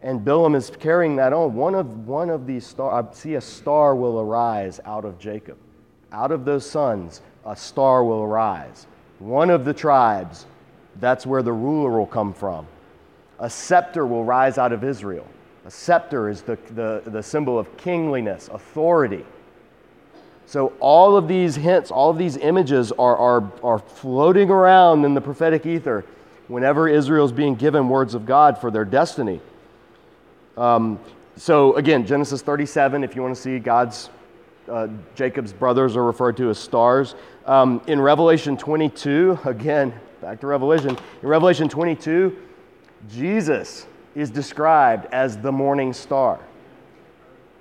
And 0.00 0.20
Bilam 0.24 0.54
is 0.54 0.70
carrying 0.70 1.16
that 1.16 1.32
on. 1.32 1.54
One 1.54 1.74
of, 1.74 2.06
one 2.06 2.30
of 2.30 2.46
these 2.46 2.66
stars, 2.66 3.06
I 3.10 3.14
see 3.14 3.34
a 3.34 3.40
star 3.40 3.94
will 3.94 4.20
arise 4.20 4.80
out 4.84 5.04
of 5.04 5.18
Jacob. 5.18 5.58
Out 6.12 6.30
of 6.30 6.44
those 6.44 6.68
sons, 6.68 7.20
a 7.44 7.56
star 7.56 8.04
will 8.04 8.22
arise. 8.22 8.86
One 9.18 9.50
of 9.50 9.64
the 9.64 9.74
tribes, 9.74 10.46
that's 11.00 11.26
where 11.26 11.42
the 11.42 11.52
ruler 11.52 11.90
will 11.90 12.06
come 12.06 12.32
from. 12.32 12.66
A 13.40 13.48
scepter 13.48 14.06
will 14.06 14.24
rise 14.24 14.58
out 14.58 14.72
of 14.72 14.82
Israel. 14.84 15.26
A 15.64 15.70
scepter 15.70 16.28
is 16.28 16.42
the, 16.42 16.58
the, 16.74 17.02
the 17.06 17.22
symbol 17.22 17.58
of 17.58 17.76
kingliness, 17.76 18.48
authority. 18.48 19.24
So, 20.46 20.72
all 20.80 21.16
of 21.16 21.28
these 21.28 21.56
hints, 21.56 21.90
all 21.90 22.10
of 22.10 22.16
these 22.16 22.38
images 22.38 22.90
are, 22.92 23.16
are, 23.16 23.52
are 23.62 23.78
floating 23.78 24.50
around 24.50 25.04
in 25.04 25.12
the 25.12 25.20
prophetic 25.20 25.66
ether 25.66 26.04
whenever 26.48 26.88
Israel 26.88 27.26
is 27.26 27.32
being 27.32 27.54
given 27.54 27.88
words 27.88 28.14
of 28.14 28.26
God 28.26 28.58
for 28.58 28.70
their 28.70 28.86
destiny. 28.86 29.40
Um, 30.56 30.98
so 31.36 31.76
again, 31.76 32.04
Genesis 32.04 32.42
37, 32.42 33.04
if 33.04 33.14
you 33.14 33.22
want 33.22 33.36
to 33.36 33.40
see 33.40 33.58
God's, 33.60 34.10
uh, 34.68 34.88
Jacob's 35.14 35.52
brothers 35.52 35.96
are 35.96 36.02
referred 36.02 36.36
to 36.38 36.50
as 36.50 36.58
stars. 36.58 37.14
Um, 37.46 37.80
in 37.86 38.00
Revelation 38.00 38.56
22, 38.56 39.38
again, 39.44 39.94
back 40.20 40.40
to 40.40 40.48
Revelation, 40.48 40.98
in 41.22 41.28
Revelation 41.28 41.68
22, 41.68 42.36
Jesus 43.08 43.86
is 44.14 44.30
described 44.30 45.06
as 45.12 45.38
the 45.38 45.52
morning 45.52 45.92
star. 45.92 46.40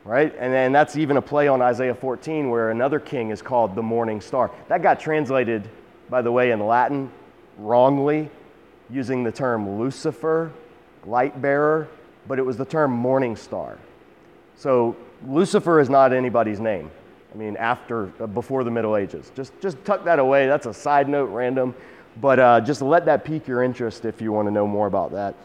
Right? 0.04 0.34
And, 0.40 0.54
and 0.54 0.74
that's 0.74 0.96
even 0.96 1.18
a 1.18 1.22
play 1.22 1.48
on 1.48 1.62
Isaiah 1.62 1.94
14 1.94 2.50
where 2.50 2.72
another 2.72 3.00
king 3.00 3.30
is 3.30 3.42
called 3.42 3.76
the 3.76 3.84
morning 3.84 4.22
star. 4.22 4.52
That 4.70 4.82
got 4.82 5.00
translated, 5.00 5.70
by 6.10 6.22
the 6.22 6.32
way, 6.32 6.52
in 6.52 6.66
Latin 6.66 7.12
wrongly, 7.58 8.30
using 8.90 9.24
the 9.24 9.32
term 9.32 9.78
Lucifer, 9.78 10.52
light 11.06 11.42
bearer 11.42 11.90
but 12.28 12.40
it 12.40 12.46
was 12.46 12.58
the 12.58 12.66
term 12.66 12.92
morning 12.92 13.36
star. 13.36 13.78
So 14.56 14.96
Lucifer 15.28 15.80
is 15.80 15.90
not 15.90 16.14
anybody's 16.14 16.60
name. 16.60 16.92
I 17.34 17.38
mean, 17.38 17.58
after, 17.58 18.12
uh, 18.22 18.28
before 18.28 18.64
the 18.64 18.72
Middle 18.72 18.98
Ages. 18.98 19.32
Just, 19.36 19.54
just 19.62 19.84
tuck 19.86 20.04
that 20.06 20.20
away. 20.20 20.48
That's 20.48 20.66
a 20.66 20.74
side 20.74 21.10
note, 21.10 21.26
random. 21.26 21.76
But 22.20 22.40
uh, 22.40 22.62
just 22.62 22.82
let 22.82 23.06
that 23.06 23.24
pique 23.24 23.48
your 23.48 23.64
interest 23.64 24.06
if 24.06 24.22
you 24.22 24.32
want 24.32 24.48
to 24.48 24.52
know 24.52 24.68
more 24.68 24.88
about 24.88 25.12
that. 25.12 25.36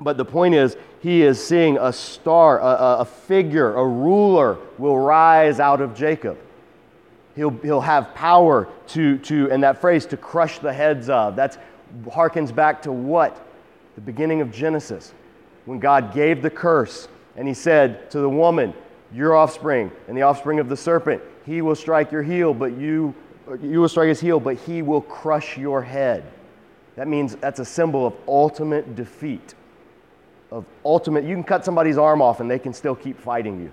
But 0.00 0.16
the 0.16 0.24
point 0.24 0.54
is, 0.54 0.76
he 1.00 1.22
is 1.22 1.44
seeing 1.44 1.76
a 1.78 1.92
star, 1.92 2.60
a, 2.60 3.00
a 3.00 3.04
figure, 3.04 3.74
a 3.74 3.86
ruler 3.86 4.58
will 4.78 4.98
rise 4.98 5.60
out 5.60 5.80
of 5.80 5.94
Jacob. 5.94 6.38
He'll, 7.36 7.50
he'll 7.50 7.80
have 7.80 8.14
power 8.14 8.68
to, 8.88 9.18
to, 9.18 9.50
and 9.50 9.62
that 9.62 9.80
phrase, 9.80 10.06
to 10.06 10.16
crush 10.16 10.58
the 10.58 10.72
heads 10.72 11.08
of. 11.08 11.36
That 11.36 11.58
harkens 12.06 12.54
back 12.54 12.82
to 12.82 12.92
what? 12.92 13.44
The 13.94 14.00
beginning 14.00 14.40
of 14.40 14.52
Genesis 14.52 15.12
when 15.68 15.78
God 15.78 16.14
gave 16.14 16.40
the 16.40 16.50
curse 16.50 17.08
and 17.36 17.46
he 17.46 17.52
said 17.52 18.10
to 18.10 18.20
the 18.20 18.28
woman, 18.28 18.72
Your 19.12 19.36
offspring 19.36 19.92
and 20.08 20.16
the 20.16 20.22
offspring 20.22 20.58
of 20.58 20.68
the 20.68 20.76
serpent, 20.76 21.22
he 21.44 21.62
will 21.62 21.74
strike 21.74 22.10
your 22.10 22.22
heel, 22.22 22.54
but 22.54 22.76
you, 22.76 23.14
you 23.62 23.80
will 23.80 23.88
strike 23.88 24.08
his 24.08 24.20
heel, 24.20 24.40
but 24.40 24.56
he 24.56 24.82
will 24.82 25.00
crush 25.00 25.56
your 25.56 25.82
head. 25.82 26.24
That 26.96 27.08
means 27.08 27.36
that's 27.36 27.60
a 27.60 27.64
symbol 27.64 28.06
of 28.06 28.14
ultimate 28.26 28.96
defeat. 28.96 29.54
Of 30.50 30.64
ultimate, 30.84 31.24
you 31.24 31.34
can 31.34 31.44
cut 31.44 31.64
somebody's 31.64 31.98
arm 31.98 32.20
off 32.20 32.40
and 32.40 32.50
they 32.50 32.58
can 32.58 32.72
still 32.72 32.94
keep 32.94 33.20
fighting 33.20 33.60
you. 33.60 33.70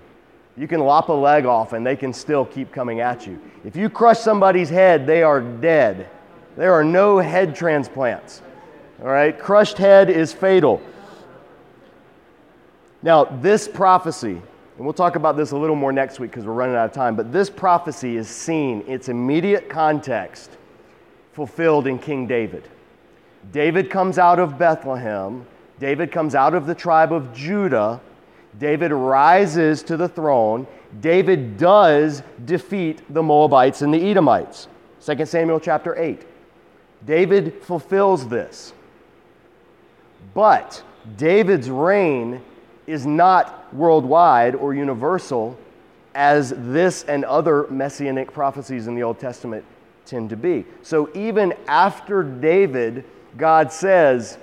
You 0.56 0.68
can 0.68 0.80
lop 0.80 1.08
a 1.08 1.12
leg 1.12 1.44
off 1.44 1.72
and 1.72 1.86
they 1.86 1.96
can 1.96 2.12
still 2.12 2.44
keep 2.44 2.72
coming 2.72 3.00
at 3.00 3.26
you. 3.26 3.40
If 3.64 3.76
you 3.76 3.90
crush 3.90 4.18
somebody's 4.20 4.70
head, 4.70 5.06
they 5.06 5.22
are 5.22 5.40
dead. 5.40 6.08
There 6.56 6.72
are 6.72 6.84
no 6.84 7.18
head 7.18 7.54
transplants. 7.54 8.42
All 9.00 9.08
right? 9.08 9.38
Crushed 9.38 9.76
head 9.76 10.08
is 10.08 10.32
fatal. 10.32 10.80
Now, 13.02 13.24
this 13.24 13.68
prophecy 13.68 14.40
And 14.76 14.84
we'll 14.84 14.92
talk 14.92 15.16
about 15.16 15.36
this 15.36 15.52
a 15.52 15.56
little 15.56 15.76
more 15.76 15.92
next 15.92 16.20
week 16.20 16.30
because 16.30 16.44
we're 16.44 16.52
running 16.52 16.76
out 16.76 16.86
of 16.86 16.92
time. 16.92 17.16
But 17.16 17.32
this 17.32 17.48
prophecy 17.48 18.16
is 18.16 18.28
seen, 18.28 18.84
its 18.86 19.08
immediate 19.08 19.70
context, 19.70 20.50
fulfilled 21.32 21.86
in 21.86 21.98
King 21.98 22.26
David. 22.26 22.68
David 23.52 23.90
comes 23.90 24.18
out 24.18 24.38
of 24.38 24.58
Bethlehem, 24.58 25.46
David 25.78 26.10
comes 26.10 26.34
out 26.34 26.54
of 26.54 26.66
the 26.66 26.74
tribe 26.74 27.12
of 27.12 27.34
Judah. 27.34 28.00
David 28.58 28.92
rises 28.92 29.82
to 29.82 29.96
the 29.96 30.08
throne. 30.08 30.66
David 31.00 31.58
does 31.58 32.22
defeat 32.46 33.02
the 33.12 33.22
Moabites 33.22 33.82
and 33.82 33.92
the 33.92 34.10
Edomites. 34.10 34.68
2 35.04 35.26
Samuel 35.26 35.60
chapter 35.60 35.94
8. 35.96 36.26
David 37.04 37.62
fulfills 37.62 38.26
this. 38.28 38.72
But 40.32 40.82
David's 41.16 41.68
reign 41.68 42.40
is 42.86 43.06
not 43.06 43.72
worldwide 43.74 44.54
or 44.54 44.74
universal 44.74 45.58
as 46.14 46.54
this 46.56 47.04
and 47.04 47.24
other 47.24 47.66
messianic 47.68 48.32
prophecies 48.32 48.86
in 48.86 48.94
the 48.94 49.02
Old 49.02 49.18
Testament 49.18 49.64
tend 50.06 50.30
to 50.30 50.36
be. 50.36 50.64
So 50.82 51.10
even 51.14 51.52
after 51.68 52.22
David, 52.22 53.04
God 53.36 53.72
says, 53.72 54.38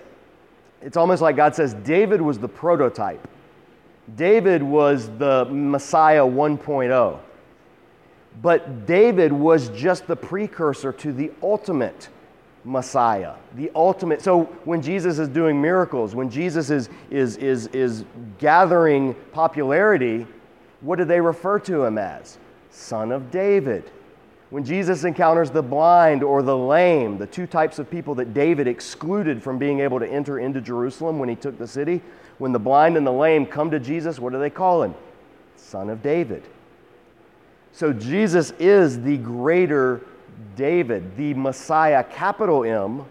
it's 0.82 0.98
almost 0.98 1.22
like 1.22 1.36
God 1.36 1.56
says 1.56 1.74
David 1.74 2.22
was 2.22 2.38
the 2.38 2.48
prototype. 2.48 3.28
David 4.16 4.62
was 4.62 5.10
the 5.18 5.46
Messiah 5.46 6.24
1.0. 6.24 7.20
But 8.42 8.86
David 8.86 9.32
was 9.32 9.70
just 9.70 10.08
the 10.08 10.16
precursor 10.16 10.92
to 10.92 11.14
the 11.14 11.32
ultimate 11.42 12.10
Messiah, 12.66 13.34
the 13.56 13.72
ultimate. 13.76 14.22
So 14.22 14.44
when 14.64 14.82
Jesus 14.82 15.20
is 15.20 15.28
doing 15.28 15.62
miracles, 15.62 16.16
when 16.16 16.30
Jesus 16.30 16.70
is, 16.70 16.90
is, 17.12 17.36
is, 17.38 17.68
is 17.68 18.06
gathering 18.40 19.16
popularity, 19.32 20.26
what 20.82 20.98
do 20.98 21.06
they 21.06 21.20
refer 21.20 21.60
to 21.60 21.84
him 21.84 21.98
as? 21.98 22.38
Son 22.70 23.12
of 23.12 23.32
David. 23.32 23.92
When 24.50 24.64
Jesus 24.64 25.04
encounters 25.04 25.50
the 25.50 25.64
blind 25.64 26.24
or 26.24 26.44
the 26.44 26.56
lame, 26.56 27.18
the 27.18 27.28
two 27.28 27.48
types 27.48 27.80
of 27.80 27.90
people 27.90 28.16
that 28.16 28.34
David 28.34 28.68
excluded 28.68 29.42
from 29.42 29.58
being 29.58 29.80
able 29.80 30.00
to 30.00 30.08
enter 30.08 30.40
into 30.40 30.62
Jerusalem 30.62 31.20
when 31.20 31.28
he 31.28 31.36
took 31.36 31.58
the 31.58 31.68
city, 31.68 32.02
when 32.38 32.52
the 32.52 32.60
blind 32.60 32.96
and 32.96 33.06
the 33.06 33.12
lame 33.12 33.46
come 33.46 33.72
to 33.72 33.80
Jesus, 33.80 34.20
what 34.20 34.32
do 34.32 34.40
they 34.40 34.50
call 34.50 34.84
him? 34.84 34.94
Son 35.58 35.90
of 35.90 36.04
David. 36.04 36.44
So 37.72 37.92
Jesus 37.92 38.52
is 38.60 39.02
the 39.02 39.18
greater 39.18 40.02
David, 40.56 41.16
the 41.18 41.34
Messiah, 41.34 42.04
capital 42.04 42.64
M, 42.64 43.06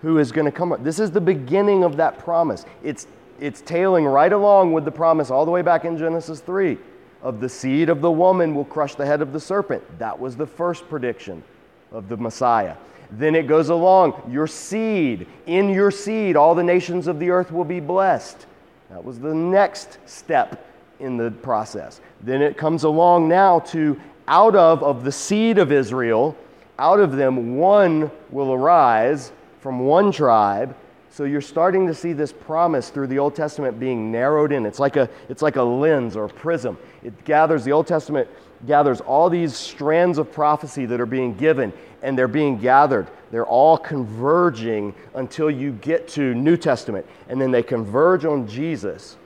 who 0.00 0.18
is 0.18 0.32
going 0.32 0.44
to 0.44 0.52
come. 0.52 0.76
This 0.80 1.00
is 1.00 1.10
the 1.10 1.20
beginning 1.20 1.84
of 1.84 1.96
that 1.96 2.18
promise. 2.18 2.64
It's, 2.82 3.06
it's 3.40 3.60
tailing 3.60 4.04
right 4.04 4.32
along 4.32 4.72
with 4.72 4.84
the 4.84 4.90
promise 4.90 5.30
all 5.30 5.44
the 5.44 5.50
way 5.50 5.62
back 5.62 5.84
in 5.84 5.98
Genesis 5.98 6.40
3 6.40 6.78
of 7.22 7.40
the 7.40 7.48
seed 7.48 7.88
of 7.88 8.00
the 8.00 8.10
woman 8.10 8.54
will 8.54 8.64
crush 8.64 8.94
the 8.94 9.04
head 9.04 9.22
of 9.22 9.32
the 9.32 9.40
serpent. 9.40 9.82
That 9.98 10.18
was 10.18 10.36
the 10.36 10.46
first 10.46 10.88
prediction 10.88 11.42
of 11.90 12.08
the 12.08 12.16
Messiah. 12.16 12.76
Then 13.10 13.34
it 13.34 13.46
goes 13.46 13.70
along, 13.70 14.30
your 14.30 14.46
seed, 14.46 15.26
in 15.46 15.70
your 15.70 15.90
seed, 15.90 16.36
all 16.36 16.54
the 16.54 16.62
nations 16.62 17.06
of 17.06 17.18
the 17.18 17.30
earth 17.30 17.50
will 17.50 17.64
be 17.64 17.80
blessed. 17.80 18.46
That 18.90 19.02
was 19.02 19.18
the 19.18 19.34
next 19.34 19.98
step 20.06 20.66
in 21.00 21.16
the 21.16 21.30
process. 21.30 22.00
Then 22.20 22.42
it 22.42 22.56
comes 22.56 22.84
along 22.84 23.28
now 23.28 23.60
to 23.60 23.98
out 24.26 24.54
of, 24.54 24.82
of 24.82 25.04
the 25.04 25.12
seed 25.12 25.58
of 25.58 25.72
Israel, 25.72 26.36
out 26.78 27.00
of 27.00 27.12
them 27.12 27.56
one 27.56 28.10
will 28.30 28.52
arise 28.52 29.32
from 29.60 29.80
one 29.80 30.12
tribe. 30.12 30.76
So 31.10 31.24
you're 31.24 31.40
starting 31.40 31.86
to 31.86 31.94
see 31.94 32.12
this 32.12 32.32
promise 32.32 32.90
through 32.90 33.08
the 33.08 33.18
Old 33.18 33.34
Testament 33.34 33.80
being 33.80 34.12
narrowed 34.12 34.52
in. 34.52 34.66
It's 34.66 34.78
like 34.78 34.96
a, 34.96 35.08
it's 35.28 35.42
like 35.42 35.56
a 35.56 35.62
lens 35.62 36.16
or 36.16 36.26
a 36.26 36.28
prism. 36.28 36.78
It 37.02 37.24
gathers, 37.24 37.64
the 37.64 37.72
Old 37.72 37.86
Testament 37.86 38.28
gathers 38.66 39.00
all 39.00 39.30
these 39.30 39.56
strands 39.56 40.18
of 40.18 40.30
prophecy 40.30 40.86
that 40.86 41.00
are 41.00 41.06
being 41.06 41.34
given, 41.34 41.72
and 42.02 42.16
they're 42.16 42.28
being 42.28 42.58
gathered. 42.58 43.08
They're 43.30 43.46
all 43.46 43.78
converging 43.78 44.94
until 45.14 45.50
you 45.50 45.72
get 45.72 46.08
to 46.08 46.34
New 46.34 46.56
Testament. 46.56 47.06
And 47.28 47.40
then 47.40 47.50
they 47.50 47.62
converge 47.62 48.24
on 48.24 48.46
Jesus 48.46 49.16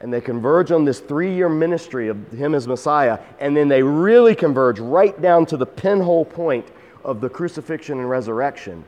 and 0.00 0.12
they 0.12 0.20
converge 0.20 0.70
on 0.70 0.84
this 0.84 1.00
three 1.00 1.34
year 1.34 1.48
ministry 1.48 2.08
of 2.08 2.30
him 2.30 2.54
as 2.54 2.68
Messiah, 2.68 3.18
and 3.40 3.56
then 3.56 3.68
they 3.68 3.82
really 3.82 4.34
converge 4.34 4.78
right 4.78 5.18
down 5.22 5.46
to 5.46 5.56
the 5.56 5.64
pinhole 5.64 6.26
point 6.26 6.66
of 7.04 7.20
the 7.20 7.28
crucifixion 7.28 7.98
and 7.98 8.08
resurrection. 8.08 8.84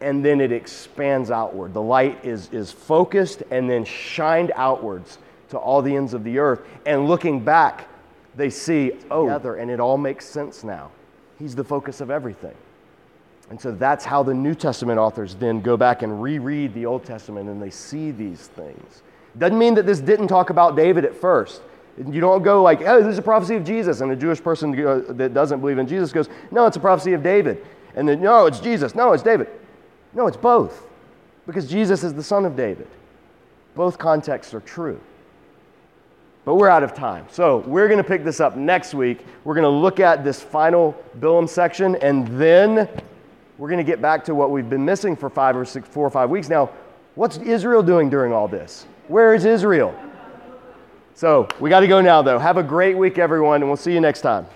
And 0.00 0.24
then 0.24 0.40
it 0.40 0.52
expands 0.52 1.30
outward. 1.30 1.72
The 1.72 1.82
light 1.82 2.24
is, 2.24 2.48
is 2.52 2.70
focused 2.70 3.42
and 3.50 3.68
then 3.68 3.84
shined 3.84 4.52
outwards 4.54 5.18
to 5.50 5.58
all 5.58 5.82
the 5.82 5.94
ends 5.94 6.14
of 6.14 6.24
the 6.24 6.38
earth. 6.38 6.60
And 6.84 7.08
looking 7.08 7.42
back, 7.42 7.88
they 8.36 8.50
see, 8.50 8.92
oh, 9.10 9.28
and 9.28 9.70
it 9.70 9.80
all 9.80 9.96
makes 9.96 10.26
sense 10.26 10.64
now. 10.64 10.90
He's 11.38 11.54
the 11.54 11.64
focus 11.64 12.00
of 12.00 12.10
everything. 12.10 12.54
And 13.50 13.60
so 13.60 13.72
that's 13.72 14.04
how 14.04 14.22
the 14.22 14.34
New 14.34 14.54
Testament 14.54 14.98
authors 14.98 15.34
then 15.34 15.60
go 15.60 15.76
back 15.76 16.02
and 16.02 16.22
reread 16.22 16.74
the 16.74 16.86
Old 16.86 17.04
Testament 17.04 17.48
and 17.48 17.62
they 17.62 17.70
see 17.70 18.10
these 18.10 18.46
things. 18.48 19.02
Doesn't 19.36 19.58
mean 19.58 19.74
that 19.74 19.86
this 19.86 20.00
didn't 20.00 20.28
talk 20.28 20.50
about 20.50 20.76
David 20.76 21.04
at 21.04 21.14
first. 21.14 21.60
You 21.96 22.20
don't 22.20 22.42
go 22.42 22.62
like, 22.62 22.80
oh, 22.82 23.00
this 23.02 23.12
is 23.12 23.18
a 23.18 23.22
prophecy 23.22 23.54
of 23.56 23.64
Jesus. 23.64 24.00
And 24.00 24.10
a 24.10 24.16
Jewish 24.16 24.42
person 24.42 24.78
uh, 24.84 25.02
that 25.10 25.32
doesn't 25.32 25.60
believe 25.60 25.78
in 25.78 25.86
Jesus 25.86 26.12
goes, 26.12 26.28
no, 26.50 26.66
it's 26.66 26.76
a 26.76 26.80
prophecy 26.80 27.12
of 27.12 27.22
David. 27.22 27.64
And 27.94 28.08
then, 28.08 28.20
no, 28.20 28.46
it's 28.46 28.58
Jesus. 28.58 28.94
No, 28.94 29.12
it's 29.12 29.22
David. 29.22 29.48
No, 30.12 30.26
it's 30.26 30.36
both. 30.36 30.86
Because 31.46 31.68
Jesus 31.68 32.02
is 32.02 32.12
the 32.14 32.22
son 32.22 32.44
of 32.44 32.56
David. 32.56 32.88
Both 33.76 33.98
contexts 33.98 34.54
are 34.54 34.60
true. 34.60 35.00
But 36.44 36.56
we're 36.56 36.68
out 36.68 36.82
of 36.82 36.94
time. 36.94 37.26
So 37.30 37.58
we're 37.58 37.88
going 37.88 38.02
to 38.02 38.08
pick 38.08 38.24
this 38.24 38.40
up 38.40 38.56
next 38.56 38.92
week. 38.92 39.24
We're 39.44 39.54
going 39.54 39.62
to 39.62 39.68
look 39.68 40.00
at 40.00 40.24
this 40.24 40.42
final 40.42 40.94
Balaam 41.14 41.46
section, 41.46 41.96
and 41.96 42.26
then 42.38 42.88
we're 43.56 43.68
going 43.68 43.78
to 43.78 43.84
get 43.84 44.02
back 44.02 44.24
to 44.24 44.34
what 44.34 44.50
we've 44.50 44.68
been 44.68 44.84
missing 44.84 45.16
for 45.16 45.30
five 45.30 45.56
or 45.56 45.64
six, 45.64 45.88
four 45.88 46.06
or 46.06 46.10
five 46.10 46.28
weeks 46.28 46.48
now. 46.48 46.70
What's 47.14 47.38
Israel 47.38 47.82
doing 47.82 48.10
during 48.10 48.32
all 48.32 48.48
this? 48.48 48.86
Where 49.08 49.34
is 49.34 49.44
Israel? 49.44 49.94
So 51.14 51.48
we 51.60 51.70
got 51.70 51.80
to 51.80 51.86
go 51.86 52.00
now, 52.00 52.22
though. 52.22 52.38
Have 52.38 52.56
a 52.56 52.62
great 52.62 52.96
week, 52.96 53.18
everyone, 53.18 53.62
and 53.62 53.70
we'll 53.70 53.76
see 53.76 53.92
you 53.92 54.00
next 54.00 54.20
time. 54.20 54.46